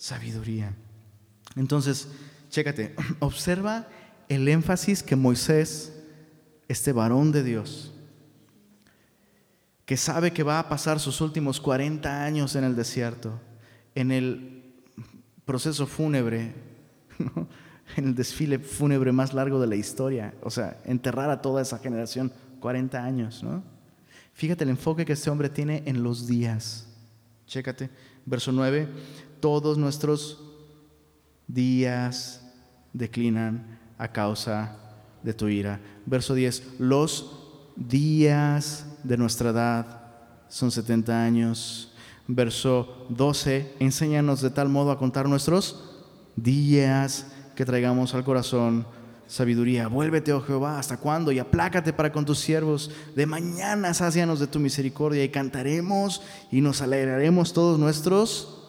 sabiduría. 0.03 0.75
Entonces, 1.55 2.09
chécate, 2.49 2.93
observa 3.19 3.87
el 4.27 4.49
énfasis 4.49 5.01
que 5.01 5.15
Moisés, 5.15 5.93
este 6.67 6.91
varón 6.91 7.31
de 7.31 7.41
Dios, 7.41 7.93
que 9.85 9.95
sabe 9.95 10.33
que 10.33 10.43
va 10.43 10.59
a 10.59 10.67
pasar 10.67 10.99
sus 10.99 11.21
últimos 11.21 11.61
40 11.61 12.21
años 12.21 12.53
en 12.57 12.65
el 12.65 12.75
desierto, 12.75 13.39
en 13.95 14.11
el 14.11 14.73
proceso 15.45 15.87
fúnebre, 15.87 16.53
en 17.95 18.07
el 18.07 18.13
desfile 18.13 18.59
fúnebre 18.59 19.13
más 19.13 19.33
largo 19.33 19.57
de 19.61 19.67
la 19.67 19.77
historia, 19.77 20.33
o 20.41 20.49
sea, 20.49 20.81
enterrar 20.83 21.29
a 21.29 21.41
toda 21.41 21.61
esa 21.61 21.79
generación 21.79 22.29
40 22.59 23.01
años, 23.01 23.41
¿no? 23.41 23.63
Fíjate 24.33 24.65
el 24.65 24.71
enfoque 24.71 25.05
que 25.05 25.13
este 25.13 25.29
hombre 25.29 25.47
tiene 25.47 25.81
en 25.85 26.03
los 26.03 26.27
días. 26.27 26.89
Chécate, 27.45 27.89
verso 28.25 28.51
9, 28.51 28.87
todos 29.39 29.77
nuestros 29.77 30.41
días 31.47 32.41
declinan 32.93 33.79
a 33.97 34.07
causa 34.07 34.77
de 35.23 35.33
tu 35.33 35.47
ira. 35.47 35.79
Verso 36.05 36.33
10, 36.33 36.79
los 36.79 37.39
días 37.75 38.85
de 39.03 39.17
nuestra 39.17 39.49
edad 39.49 40.03
son 40.49 40.71
70 40.71 41.23
años. 41.23 41.91
Verso 42.27 43.05
12, 43.09 43.75
enséñanos 43.79 44.41
de 44.41 44.49
tal 44.49 44.69
modo 44.69 44.91
a 44.91 44.97
contar 44.97 45.27
nuestros 45.27 46.03
días 46.35 47.27
que 47.55 47.65
traigamos 47.65 48.13
al 48.13 48.23
corazón 48.23 48.85
sabiduría. 49.27 49.87
Vuélvete, 49.87 50.33
oh 50.33 50.41
Jehová, 50.41 50.79
¿hasta 50.79 50.97
cuándo? 50.97 51.31
Y 51.31 51.39
aplácate 51.39 51.93
para 51.93 52.11
con 52.11 52.25
tus 52.25 52.39
siervos. 52.39 52.91
De 53.15 53.25
mañana 53.25 53.93
sácianos 53.93 54.39
de 54.39 54.47
tu 54.47 54.59
misericordia 54.59 55.23
y 55.23 55.29
cantaremos 55.29 56.21
y 56.51 56.61
nos 56.61 56.81
alegraremos 56.81 57.53
todos 57.53 57.79
nuestros 57.79 58.63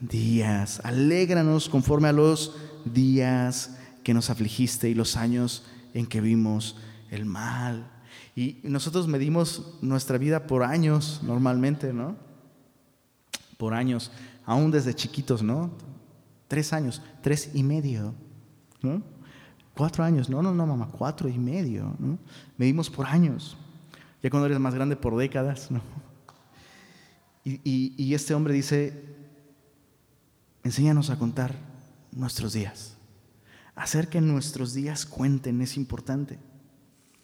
días. 0.00 0.80
Alégranos 0.84 1.68
conforme 1.68 2.08
a 2.08 2.12
los 2.12 2.56
días 2.84 3.76
que 4.02 4.14
nos 4.14 4.30
afligiste 4.30 4.88
y 4.88 4.94
los 4.94 5.16
años 5.16 5.64
en 5.94 6.06
que 6.06 6.20
vimos 6.20 6.76
el 7.10 7.24
mal. 7.24 7.90
Y 8.34 8.58
nosotros 8.62 9.06
medimos 9.06 9.78
nuestra 9.82 10.18
vida 10.18 10.46
por 10.46 10.62
años 10.62 11.20
normalmente, 11.22 11.92
¿no? 11.92 12.16
Por 13.58 13.74
años, 13.74 14.10
aún 14.44 14.70
desde 14.70 14.94
chiquitos, 14.94 15.42
¿no? 15.42 15.70
Tres 16.48 16.72
años, 16.72 17.02
tres 17.22 17.50
y 17.54 17.62
medio, 17.62 18.14
¿no? 18.80 19.02
Cuatro 19.74 20.04
años, 20.04 20.28
no, 20.28 20.42
no, 20.42 20.52
no, 20.54 20.66
mamá, 20.66 20.88
cuatro 20.90 21.28
y 21.28 21.38
medio, 21.38 21.96
¿no? 21.98 22.18
Medimos 22.58 22.90
por 22.90 23.06
años. 23.06 23.56
Ya 24.22 24.30
cuando 24.30 24.46
eres 24.46 24.60
más 24.60 24.74
grande, 24.74 24.96
por 24.96 25.16
décadas, 25.16 25.70
¿no? 25.70 25.80
Y, 27.44 27.94
y 27.96 28.14
este 28.14 28.34
hombre 28.34 28.54
dice, 28.54 29.02
enséñanos 30.62 31.10
a 31.10 31.18
contar 31.18 31.54
nuestros 32.12 32.52
días. 32.52 32.96
Hacer 33.74 34.08
que 34.08 34.20
nuestros 34.20 34.74
días 34.74 35.06
cuenten 35.06 35.60
es 35.62 35.76
importante. 35.76 36.38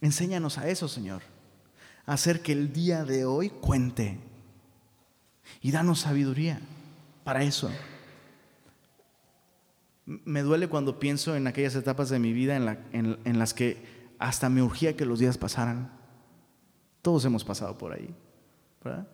Enséñanos 0.01 0.59
a 0.59 0.69
eso, 0.69 0.89
Señor. 0.89 1.23
hacer 2.07 2.41
que 2.41 2.53
el 2.53 2.73
día 2.73 3.05
de 3.05 3.27
hoy 3.27 3.51
cuente. 3.51 4.19
Y 5.61 5.71
danos 5.71 6.01
sabiduría 6.01 6.61
para 7.23 7.43
eso. 7.43 7.71
Me 10.09 10.41
duele 10.41 10.69
cuando 10.69 10.99
pienso 10.99 11.37
en 11.37 11.47
aquellas 11.47 11.75
etapas 11.75 12.09
de 12.09 12.19
mi 12.19 12.33
vida 12.33 12.57
en, 12.57 13.39
las 13.39 13.53
que 13.53 13.85
hasta 14.19 14.49
me 14.49 14.63
urgía 14.63 14.97
que 14.97 15.05
los 15.05 15.19
días 15.19 15.37
pasaran. 15.37 15.93
Todos 17.03 17.27
hemos 17.27 17.45
pasado 17.45 17.77
por 17.77 17.93
ahí. 17.93 18.15
¿verdad? 18.83 19.07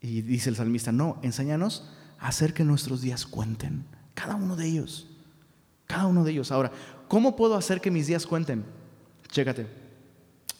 Y 0.00 0.22
dice 0.22 0.48
el 0.48 0.56
salmista, 0.56 0.92
no, 0.92 1.18
enséñanos 1.22 1.90
a 2.18 2.28
hacer 2.28 2.54
que 2.54 2.64
nuestros 2.64 3.02
días 3.02 3.26
cuenten. 3.26 3.84
Cada 4.14 4.34
uno 4.34 4.56
de 4.56 4.66
ellos. 4.66 5.08
Cada 5.86 6.06
uno 6.06 6.24
de 6.24 6.32
ellos. 6.32 6.50
Ahora, 6.50 6.72
¿cómo 7.06 7.36
puedo 7.36 7.54
hacer 7.54 7.82
que 7.82 7.90
mis 7.90 8.06
días 8.06 8.26
cuenten? 8.26 8.64
Chécate. 9.28 9.66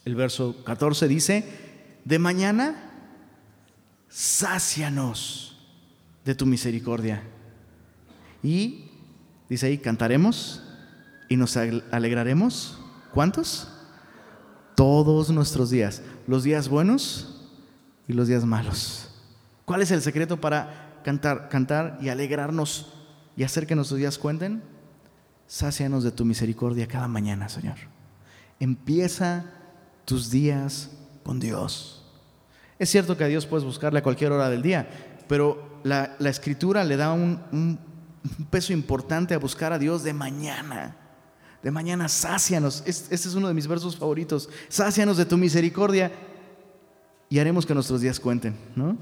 El 0.05 0.15
verso 0.15 0.63
14 0.63 1.09
dice, 1.09 1.45
de 2.05 2.19
mañana, 2.19 2.91
sácianos 4.11 5.57
de 6.25 6.35
tu 6.35 6.45
misericordia. 6.45 7.23
Y 8.45 8.91
dice 9.49 9.67
ahí, 9.67 9.79
cantaremos 9.79 10.63
y 11.31 11.37
nos 11.37 11.57
alegraremos. 11.57 12.79
¿Cuántos? 13.13 13.69
Todos 14.77 15.31
nuestros 15.31 15.71
días. 15.71 16.03
Los 16.27 16.45
días 16.45 16.69
buenos 16.69 17.51
y 18.07 18.13
los 18.13 18.29
días 18.29 18.45
malos. 18.45 19.11
¿Cuál 19.65 19.81
es 19.81 19.91
el 19.91 20.03
secreto 20.03 20.41
para 20.41 21.01
cantar, 21.05 21.49
cantar 21.49 21.99
y 22.03 22.11
alegrarnos 22.11 22.93
y 23.35 23.45
hacer 23.45 23.67
que 23.67 23.75
nuestros 23.75 23.99
días 23.99 24.19
cuenten? 24.19 24.63
Sácianos 25.47 26.05
de 26.05 26.11
tu 26.11 26.27
misericordia 26.27 26.87
cada 26.87 27.09
mañana, 27.09 27.49
Señor. 27.49 27.77
Empieza 28.61 29.47
tus 30.05 30.31
días 30.31 30.91
con 31.23 31.41
Dios. 31.41 32.05
Es 32.79 32.91
cierto 32.91 33.17
que 33.17 33.25
a 33.25 33.29
Dios 33.29 33.47
puedes 33.47 33.65
buscarle 33.65 34.01
a 34.01 34.03
cualquier 34.03 34.33
hora 34.33 34.51
del 34.51 34.61
día, 34.61 34.87
pero 35.29 35.81
la, 35.83 36.17
escritura 36.21 36.85
le 36.85 36.97
da 36.97 37.13
un, 37.13 37.41
un, 37.53 37.79
peso 38.51 38.73
importante 38.73 39.35
a 39.35 39.39
buscar 39.39 39.73
a 39.73 39.79
Dios 39.79 40.03
de 40.03 40.13
mañana. 40.13 40.97
De 41.63 41.71
mañana, 41.71 42.09
sácianos. 42.09 42.83
Este 42.87 43.15
es 43.15 43.35
uno 43.35 43.49
de 43.49 43.55
mis 43.55 43.67
versos 43.67 43.97
favoritos. 43.97 44.49
Sácianos 44.69 45.17
de 45.17 45.25
tu 45.25 45.37
misericordia 45.37 46.13
y 47.29 47.39
haremos 47.39 47.65
que 47.67 47.75
nuestros 47.75 48.01
días 48.01 48.21
cuenten, 48.21 48.57
¿no? 48.77 48.97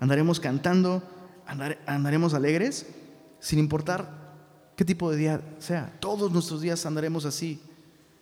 Andaremos 0.00 0.40
cantando, 0.40 1.02
andaremos 1.86 2.34
alegres, 2.34 2.86
sin 3.40 3.58
importar 3.58 4.34
qué 4.76 4.84
tipo 4.84 5.10
de 5.10 5.16
día 5.16 5.40
sea. 5.58 5.96
Todos 6.00 6.32
nuestros 6.32 6.60
días 6.60 6.84
andaremos 6.86 7.24
así 7.24 7.60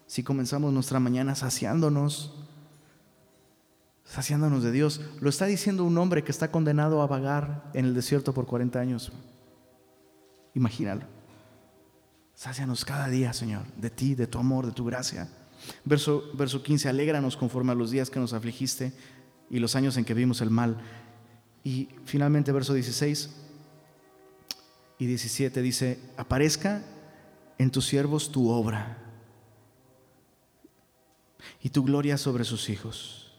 si 0.07 0.23
comenzamos 0.23 0.73
nuestra 0.73 1.01
mañana 1.01 1.35
saciándonos, 1.35 2.35
saciándonos 4.05 4.63
de 4.63 4.73
Dios. 4.73 5.01
Lo 5.21 5.29
está 5.29 5.47
diciendo 5.47 5.85
un 5.85 5.99
hombre 5.99 6.23
que 6.23 6.33
está 6.33 6.51
condenado 6.51 7.03
a 7.03 7.07
vagar 7.07 7.71
en 7.75 7.87
el 7.87 7.95
desierto 7.95 8.33
por 8.33 8.47
40 8.47 8.79
años. 8.79 9.13
Imagínalo. 10.57 11.03
Sácianos 12.35 12.85
cada 12.87 13.09
día, 13.09 13.35
Señor, 13.35 13.67
de 13.77 13.91
ti, 13.91 14.15
de 14.15 14.27
tu 14.27 14.39
amor, 14.39 14.65
de 14.65 14.73
tu 14.73 14.87
gracia. 14.87 15.29
Verso, 15.85 16.31
verso 16.33 16.63
15, 16.63 16.89
alégranos 16.89 17.37
conforme 17.37 17.73
a 17.73 17.75
los 17.75 17.91
días 17.91 18.09
que 18.09 18.19
nos 18.19 18.33
afligiste 18.33 18.95
y 19.51 19.59
los 19.59 19.77
años 19.77 19.99
en 19.99 20.07
que 20.07 20.15
vimos 20.15 20.41
el 20.41 20.49
mal. 20.49 20.79
Y 21.63 21.91
finalmente, 22.07 22.53
verso 22.53 22.73
16 22.73 23.37
y 24.99 25.07
17 25.07 25.61
dice, 25.61 26.01
aparezca 26.17 26.83
en 27.59 27.71
tus 27.71 27.87
siervos 27.87 28.33
tu 28.33 28.49
obra 28.49 28.97
y 31.63 31.69
tu 31.69 31.85
gloria 31.85 32.17
sobre 32.17 32.45
sus 32.45 32.71
hijos. 32.71 33.31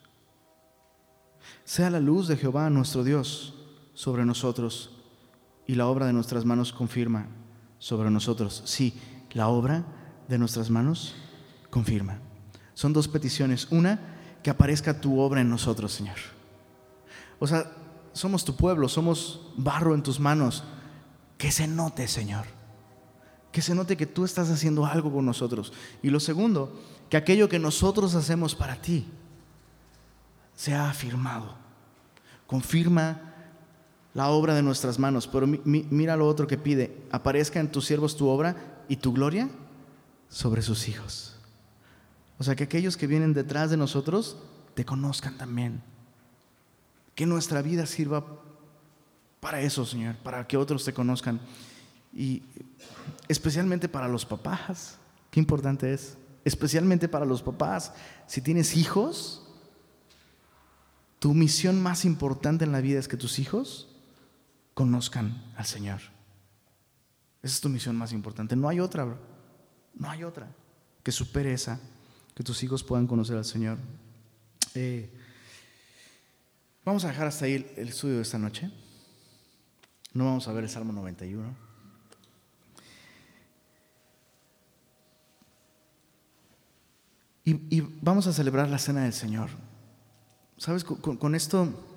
Sea 1.65 1.89
la 1.89 1.99
luz 1.99 2.27
de 2.27 2.37
Jehová 2.37 2.69
nuestro 2.69 3.03
Dios 3.03 3.55
sobre 3.95 4.23
nosotros 4.23 4.96
y 5.67 5.75
la 5.75 5.87
obra 5.87 6.05
de 6.05 6.13
nuestras 6.13 6.45
manos 6.45 6.71
confirma 6.71 7.27
sobre 7.77 8.09
nosotros. 8.09 8.63
Sí, 8.65 8.93
la 9.31 9.49
obra 9.49 9.83
de 10.27 10.37
nuestras 10.37 10.69
manos 10.69 11.15
confirma. 11.69 12.19
Son 12.73 12.93
dos 12.93 13.07
peticiones. 13.07 13.67
Una, 13.69 13.99
que 14.41 14.49
aparezca 14.49 14.99
tu 15.01 15.19
obra 15.19 15.41
en 15.41 15.49
nosotros, 15.49 15.91
Señor. 15.91 16.17
O 17.39 17.47
sea, 17.47 17.71
somos 18.13 18.45
tu 18.45 18.55
pueblo, 18.55 18.87
somos 18.87 19.51
barro 19.57 19.93
en 19.93 20.03
tus 20.03 20.19
manos. 20.19 20.63
Que 21.37 21.51
se 21.51 21.67
note, 21.67 22.07
Señor. 22.07 22.45
Que 23.51 23.61
se 23.61 23.75
note 23.75 23.97
que 23.97 24.05
tú 24.05 24.25
estás 24.25 24.49
haciendo 24.49 24.85
algo 24.85 25.11
con 25.11 25.25
nosotros. 25.25 25.73
Y 26.01 26.09
lo 26.09 26.19
segundo, 26.19 26.79
que 27.09 27.17
aquello 27.17 27.49
que 27.49 27.59
nosotros 27.59 28.15
hacemos 28.15 28.55
para 28.55 28.81
ti 28.81 29.05
sea 30.55 30.89
afirmado. 30.89 31.55
Confirma 32.47 33.35
la 34.17 34.29
obra 34.29 34.55
de 34.55 34.63
nuestras 34.63 34.97
manos. 34.97 35.27
Pero 35.27 35.45
mira 35.45 36.17
lo 36.17 36.27
otro 36.27 36.47
que 36.47 36.57
pide. 36.57 36.97
Aparezca 37.11 37.59
en 37.59 37.71
tus 37.71 37.85
siervos 37.85 38.17
tu 38.17 38.27
obra 38.27 38.81
y 38.89 38.95
tu 38.95 39.13
gloria 39.13 39.47
sobre 40.27 40.63
sus 40.63 40.87
hijos. 40.87 41.35
O 42.39 42.43
sea, 42.43 42.55
que 42.55 42.63
aquellos 42.63 42.97
que 42.97 43.05
vienen 43.05 43.35
detrás 43.35 43.69
de 43.69 43.77
nosotros 43.77 44.37
te 44.73 44.85
conozcan 44.85 45.37
también. 45.37 45.83
Que 47.13 47.27
nuestra 47.27 47.61
vida 47.61 47.85
sirva 47.85 48.25
para 49.39 49.61
eso, 49.61 49.85
Señor, 49.85 50.15
para 50.15 50.47
que 50.47 50.57
otros 50.57 50.83
te 50.83 50.93
conozcan. 50.93 51.39
Y 52.11 52.41
especialmente 53.27 53.87
para 53.87 54.07
los 54.07 54.25
papás. 54.25 54.97
Qué 55.29 55.39
importante 55.39 55.93
es 55.93 56.17
especialmente 56.43 57.07
para 57.07 57.25
los 57.25 57.43
papás. 57.43 57.93
Si 58.25 58.41
tienes 58.41 58.77
hijos, 58.77 59.45
tu 61.19 61.35
misión 61.35 61.79
más 61.83 62.03
importante 62.03 62.65
en 62.65 62.71
la 62.71 62.81
vida 62.81 62.97
es 62.97 63.07
que 63.07 63.17
tus 63.17 63.37
hijos 63.37 63.93
conozcan 64.77 65.33
al 65.55 65.65
Señor. 65.65 66.01
Esa 67.41 67.55
es 67.55 67.61
tu 67.61 67.67
misión 67.67 67.95
más 67.95 68.13
importante. 68.13 68.55
No 68.55 68.69
hay 68.69 68.79
otra, 68.79 69.07
no 69.95 70.07
hay 70.07 70.23
otra 70.23 70.53
que 71.01 71.11
supere 71.11 71.51
esa, 71.51 71.79
que 72.35 72.43
tus 72.43 72.61
hijos 72.61 72.83
puedan 72.83 73.07
conocer 73.07 73.37
al 73.37 73.45
Señor. 73.45 73.79
Eh, 74.75 75.11
vamos 76.85 77.03
a 77.05 77.07
dejar 77.07 77.25
hasta 77.25 77.45
ahí 77.45 77.55
el, 77.75 77.87
estudio 77.87 78.17
de 78.17 78.21
esta 78.21 78.37
noche. 78.37 78.69
No 80.13 80.25
vamos 80.25 80.47
a 80.47 80.53
ver 80.53 80.65
el 80.65 80.69
Salmo 80.69 80.93
91. 80.93 81.55
Y, 87.45 87.81
vamos 87.81 88.27
a 88.27 88.33
celebrar 88.33 88.69
la 88.69 88.77
cena 88.77 89.05
del 89.05 89.13
Señor. 89.13 89.49
¿Sabes? 90.57 90.83
Con, 90.83 91.33
esto, 91.33 91.96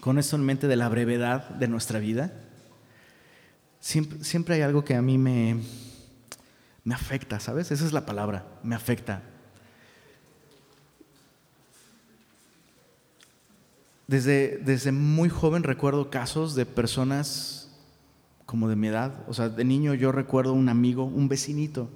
con 0.00 0.18
esto 0.18 0.36
en 0.36 0.44
mente 0.44 0.66
de 0.66 0.76
la 0.76 0.88
brevedad 0.88 1.48
de 1.50 1.68
nuestra 1.68 1.98
vida, 1.98 2.32
siempre, 3.80 4.24
siempre 4.24 4.54
hay 4.56 4.62
algo 4.62 4.84
que 4.84 4.94
a 4.94 5.02
mí 5.02 5.18
me, 5.18 5.60
me 6.84 6.94
afecta, 6.94 7.40
¿sabes? 7.40 7.70
Esa 7.70 7.84
es 7.84 7.92
la 7.92 8.06
palabra, 8.06 8.46
me 8.62 8.74
afecta. 8.74 9.22
Desde, 14.06 14.58
desde, 14.58 14.92
muy 14.92 15.30
joven 15.30 15.62
recuerdo 15.62 16.10
casos 16.10 16.54
de 16.54 16.66
personas 16.66 17.70
como 18.44 18.68
de 18.68 18.76
mi 18.76 18.88
edad. 18.88 19.24
O 19.28 19.34
sea, 19.34 19.48
de 19.48 19.64
niño 19.64 19.94
yo 19.94 20.12
recuerdo 20.12 20.52
un 20.52 20.68
amigo, 20.68 21.04
un 21.04 21.28
vecinito, 21.28 21.88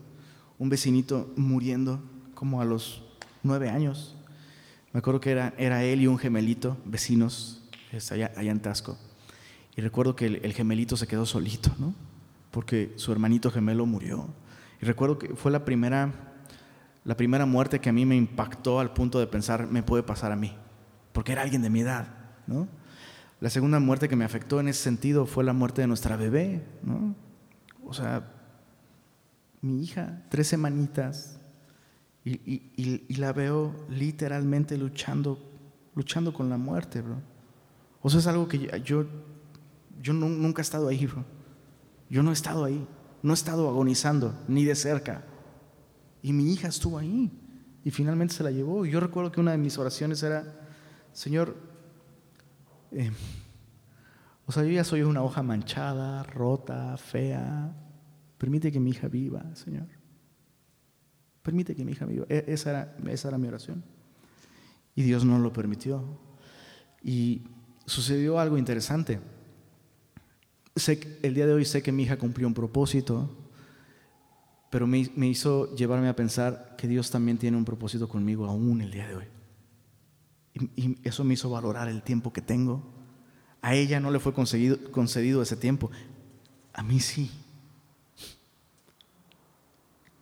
un 0.59 0.71
vecinito 0.71 1.31
muriendo 1.37 2.03
como 2.35 2.63
a 2.63 2.65
los 2.65 3.03
nueve 3.43 3.69
años. 3.69 4.17
Me 4.93 4.99
acuerdo 4.99 5.21
que 5.21 5.31
era, 5.33 5.53
era 5.59 5.85
él 5.85 6.01
y 6.01 6.07
un 6.07 6.19
gemelito, 6.19 6.79
vecinos, 6.87 7.58
allá, 8.11 8.33
allá 8.37 8.51
en 8.51 8.61
Tasco. 8.61 8.99
Y 9.79 9.81
recuerdo 9.81 10.17
que 10.17 10.27
el, 10.27 10.53
gemelito 10.53 10.97
se 10.97 11.07
quedó 11.07 11.25
solito, 11.25 11.71
¿no? 11.79 11.95
Porque 12.51 12.93
su 12.97 13.13
hermanito 13.13 13.51
gemelo 13.51 13.87
murió. 13.87 14.27
Y 14.83 14.87
recuerdo 14.87 15.19
que 15.19 15.37
fue 15.37 15.53
la 15.53 15.65
primera, 15.65 16.13
la 17.05 17.17
primera 17.17 17.47
muerte 17.47 17.79
que 17.81 17.89
a 17.89 17.93
mí 17.93 18.05
me 18.05 18.17
impactó 18.17 18.81
al 18.81 18.93
punto 18.93 19.21
de 19.21 19.29
pensar, 19.29 19.69
me 19.69 19.85
puede 19.85 20.03
pasar 20.03 20.33
a 20.33 20.37
mí. 20.37 20.53
Porque 21.13 21.31
era 21.31 21.43
alguien 21.43 21.63
de 21.63 21.71
mi 21.71 21.83
edad, 21.83 22.09
¿no? 22.49 22.67
La 23.41 23.51
segunda 23.51 23.79
muerte 23.79 24.09
que 24.09 24.17
me 24.17 24.25
afectó 24.25 24.59
en 24.59 24.67
ese 24.67 24.83
sentido 24.83 25.27
fue 25.27 25.45
la 25.45 25.53
muerte 25.53 25.81
de 25.83 25.87
nuestra 25.87 26.17
bebé, 26.17 26.65
¿no? 26.83 27.15
O 27.85 27.95
sea, 27.95 28.33
mi 29.61 29.83
hija, 29.83 30.25
tres 30.29 30.49
semanitas, 30.49 31.39
Y, 32.25 33.17
la 33.17 33.33
veo 33.33 33.75
literalmente 33.89 34.77
luchando, 34.77 35.39
luchando 35.95 36.33
con 36.33 36.51
la 36.51 36.59
muerte, 36.59 37.01
bro. 37.01 37.23
O 38.01 38.11
sea, 38.11 38.21
es 38.21 38.27
algo 38.27 38.49
que 38.49 38.59
yo, 38.85 39.07
yo 40.01 40.13
nunca 40.13 40.61
he 40.61 40.63
estado 40.63 40.89
ahí, 40.89 41.07
bro. 41.07 41.25
Yo 42.09 42.23
no 42.23 42.31
he 42.31 42.35
estado 42.35 42.65
ahí. 42.65 42.87
No 43.23 43.33
he 43.33 43.35
estado 43.35 43.69
agonizando, 43.69 44.35
ni 44.47 44.65
de 44.65 44.75
cerca. 44.75 45.25
Y 46.23 46.33
mi 46.33 46.53
hija 46.53 46.69
estuvo 46.69 46.99
ahí. 46.99 47.31
Y 47.85 47.91
finalmente 47.91 48.35
se 48.35 48.45
la 48.45 48.51
llevó. 48.51 48.87
Yo 48.87 49.01
recuerdo 49.01 49.33
que 49.33 49.41
una 49.41 49.53
de 49.53 49.59
mis 49.59 49.79
oraciones 49.79 50.23
era, 50.23 50.45
Señor, 51.13 51.57
eh, 52.93 53.11
o 54.47 54.53
sea, 54.53 54.63
yo 54.65 54.71
ya 54.71 54.85
soy 54.85 55.03
una 55.03 55.23
hoja 55.23 55.43
manchada, 55.43 56.23
rota, 56.23 56.97
fea. 56.97 57.75
Permite 58.39 58.73
que 58.73 58.81
mi 58.81 58.91
hija 58.91 59.09
viva, 59.09 59.45
Señor. 59.55 59.87
Permite 61.43 61.75
que 61.75 61.85
mi 61.85 61.93
hija 61.93 62.07
viva. 62.07 62.25
E, 62.29 62.45
esa 62.49 62.71
era, 62.71 62.97
esa 63.11 63.29
era 63.29 63.39
mi 63.39 63.49
oración. 63.49 63.85
Y 64.95 65.03
Dios 65.03 65.25
no 65.25 65.39
lo 65.39 65.53
permitió. 65.53 66.03
Y 67.03 67.43
sucedió 67.89 68.39
algo 68.39 68.59
interesante. 68.59 69.21
Sé, 70.77 71.19
el 71.23 71.35
día 71.35 71.47
de 71.47 71.55
hoy 71.55 71.65
sé 71.65 71.83
que 71.83 71.91
mi 71.91 72.05
hija 72.05 72.17
cumplió 72.17 72.47
un 72.47 72.55
propósito, 72.55 73.29
pero 74.71 74.87
me, 74.87 75.11
me 75.17 75.27
hizo 75.27 75.75
llevarme 75.75 76.09
a 76.09 76.15
pensar 76.15 76.77
que 76.79 76.87
Dios 76.87 77.11
también 77.11 77.39
tiene 77.39 77.57
un 77.57 77.65
propósito 77.65 78.09
conmigo 78.09 78.47
aún 78.47 78.81
el 78.81 78.93
día 78.93 79.09
de 79.09 79.17
hoy. 79.17 79.25
Y, 80.77 80.99
eso 81.03 81.25
me 81.25 81.35
hizo 81.35 81.51
valorar 81.51 81.89
el 81.89 82.03
tiempo 82.03 82.33
que 82.33 82.43
tengo 82.43 82.99
a 83.61 83.75
ella 83.75 84.01
no 84.01 84.11
le 84.11 84.21
fue 84.21 84.33
concedido 84.33 85.43
ese 85.43 85.57
tiempo. 85.57 85.91
A 86.73 86.83
mí 86.83 87.01
sí. 87.01 87.31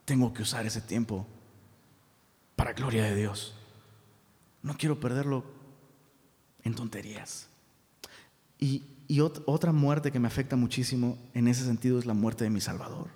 Tengo 0.05 0.33
que 0.33 0.43
usar 0.43 0.65
ese 0.67 0.81
tiempo 0.81 1.27
para 2.55 2.73
gloria 2.73 3.05
de 3.05 3.15
Dios. 3.15 3.55
No 4.63 4.77
quiero 4.77 4.99
perderlo 4.99 5.45
en 6.63 6.75
tonterías. 6.75 7.49
Y, 8.59 8.85
otra 9.47 9.71
muerte 9.71 10.11
que 10.11 10.19
me 10.19 10.27
afecta 10.27 10.57
muchísimo 10.57 11.17
en 11.33 11.47
ese 11.47 11.65
sentido 11.65 12.01
es 12.01 12.07
la 12.07 12.15
muerte 12.15 12.43
de 12.43 12.51
mi 12.51 12.61
Salvador. 12.61 13.09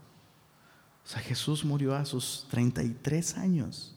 O 1.05 1.09
sea, 1.09 1.21
Jesús 1.21 1.65
murió 1.65 1.97
a 1.97 2.05
sus 2.05 2.47
33 2.51 3.37
años. 3.39 3.97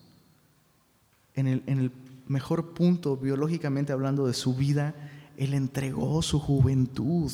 En 1.35 1.45
el, 1.45 1.63
en 1.67 1.77
el 1.77 1.91
mejor 2.25 2.73
punto, 2.73 3.15
biológicamente 3.15 3.93
hablando, 3.93 4.25
de 4.25 4.33
su 4.33 4.55
vida 4.55 4.95
él 5.37 5.53
entregó 5.53 6.21
su 6.21 6.39
juventud 6.39 7.31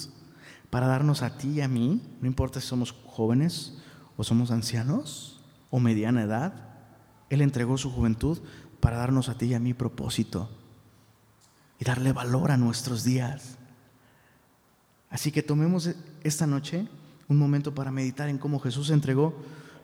para 0.69 0.87
darnos 0.87 1.21
a 1.21 1.37
ti 1.37 1.49
y 1.49 1.61
a 1.61 1.67
mí, 1.67 2.01
no 2.21 2.27
importa 2.27 2.61
si 2.61 2.67
somos 2.67 2.95
jóvenes 3.05 3.77
o 4.17 4.23
somos 4.23 4.51
ancianos 4.51 5.41
o 5.69 5.79
mediana 5.79 6.23
edad, 6.23 6.53
Él 7.29 7.41
entregó 7.41 7.77
su 7.77 7.91
juventud 7.91 8.39
para 8.79 8.97
darnos 8.97 9.29
a 9.29 9.37
ti 9.37 9.47
y 9.47 9.53
a 9.53 9.59
mí 9.59 9.73
propósito 9.73 10.49
y 11.79 11.85
darle 11.85 12.11
valor 12.11 12.51
a 12.51 12.57
nuestros 12.57 13.03
días. 13.03 13.58
Así 15.09 15.31
que 15.31 15.43
tomemos 15.43 15.89
esta 16.23 16.45
noche 16.45 16.87
un 17.27 17.37
momento 17.37 17.73
para 17.73 17.91
meditar 17.91 18.29
en 18.29 18.37
cómo 18.37 18.59
Jesús 18.59 18.89
entregó, 18.89 19.35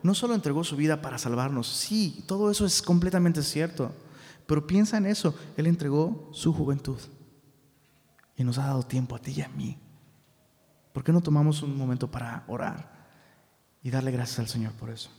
no 0.02 0.14
solo 0.14 0.34
entregó 0.34 0.64
su 0.64 0.76
vida 0.76 1.00
para 1.00 1.18
salvarnos, 1.18 1.68
sí, 1.68 2.24
todo 2.26 2.50
eso 2.50 2.66
es 2.66 2.82
completamente 2.82 3.42
cierto, 3.42 3.92
pero 4.46 4.66
piensa 4.66 4.98
en 4.98 5.06
eso, 5.06 5.34
Él 5.56 5.66
entregó 5.66 6.28
su 6.32 6.52
juventud 6.52 6.98
y 8.36 8.44
nos 8.44 8.58
ha 8.58 8.66
dado 8.66 8.82
tiempo 8.82 9.16
a 9.16 9.20
ti 9.20 9.32
y 9.36 9.42
a 9.42 9.48
mí. 9.48 9.78
¿Por 10.92 11.04
qué 11.04 11.12
no 11.12 11.20
tomamos 11.20 11.62
un 11.62 11.76
momento 11.76 12.10
para 12.10 12.44
orar 12.48 13.08
y 13.82 13.90
darle 13.90 14.10
gracias 14.10 14.38
al 14.38 14.48
Señor 14.48 14.72
por 14.72 14.90
eso? 14.90 15.10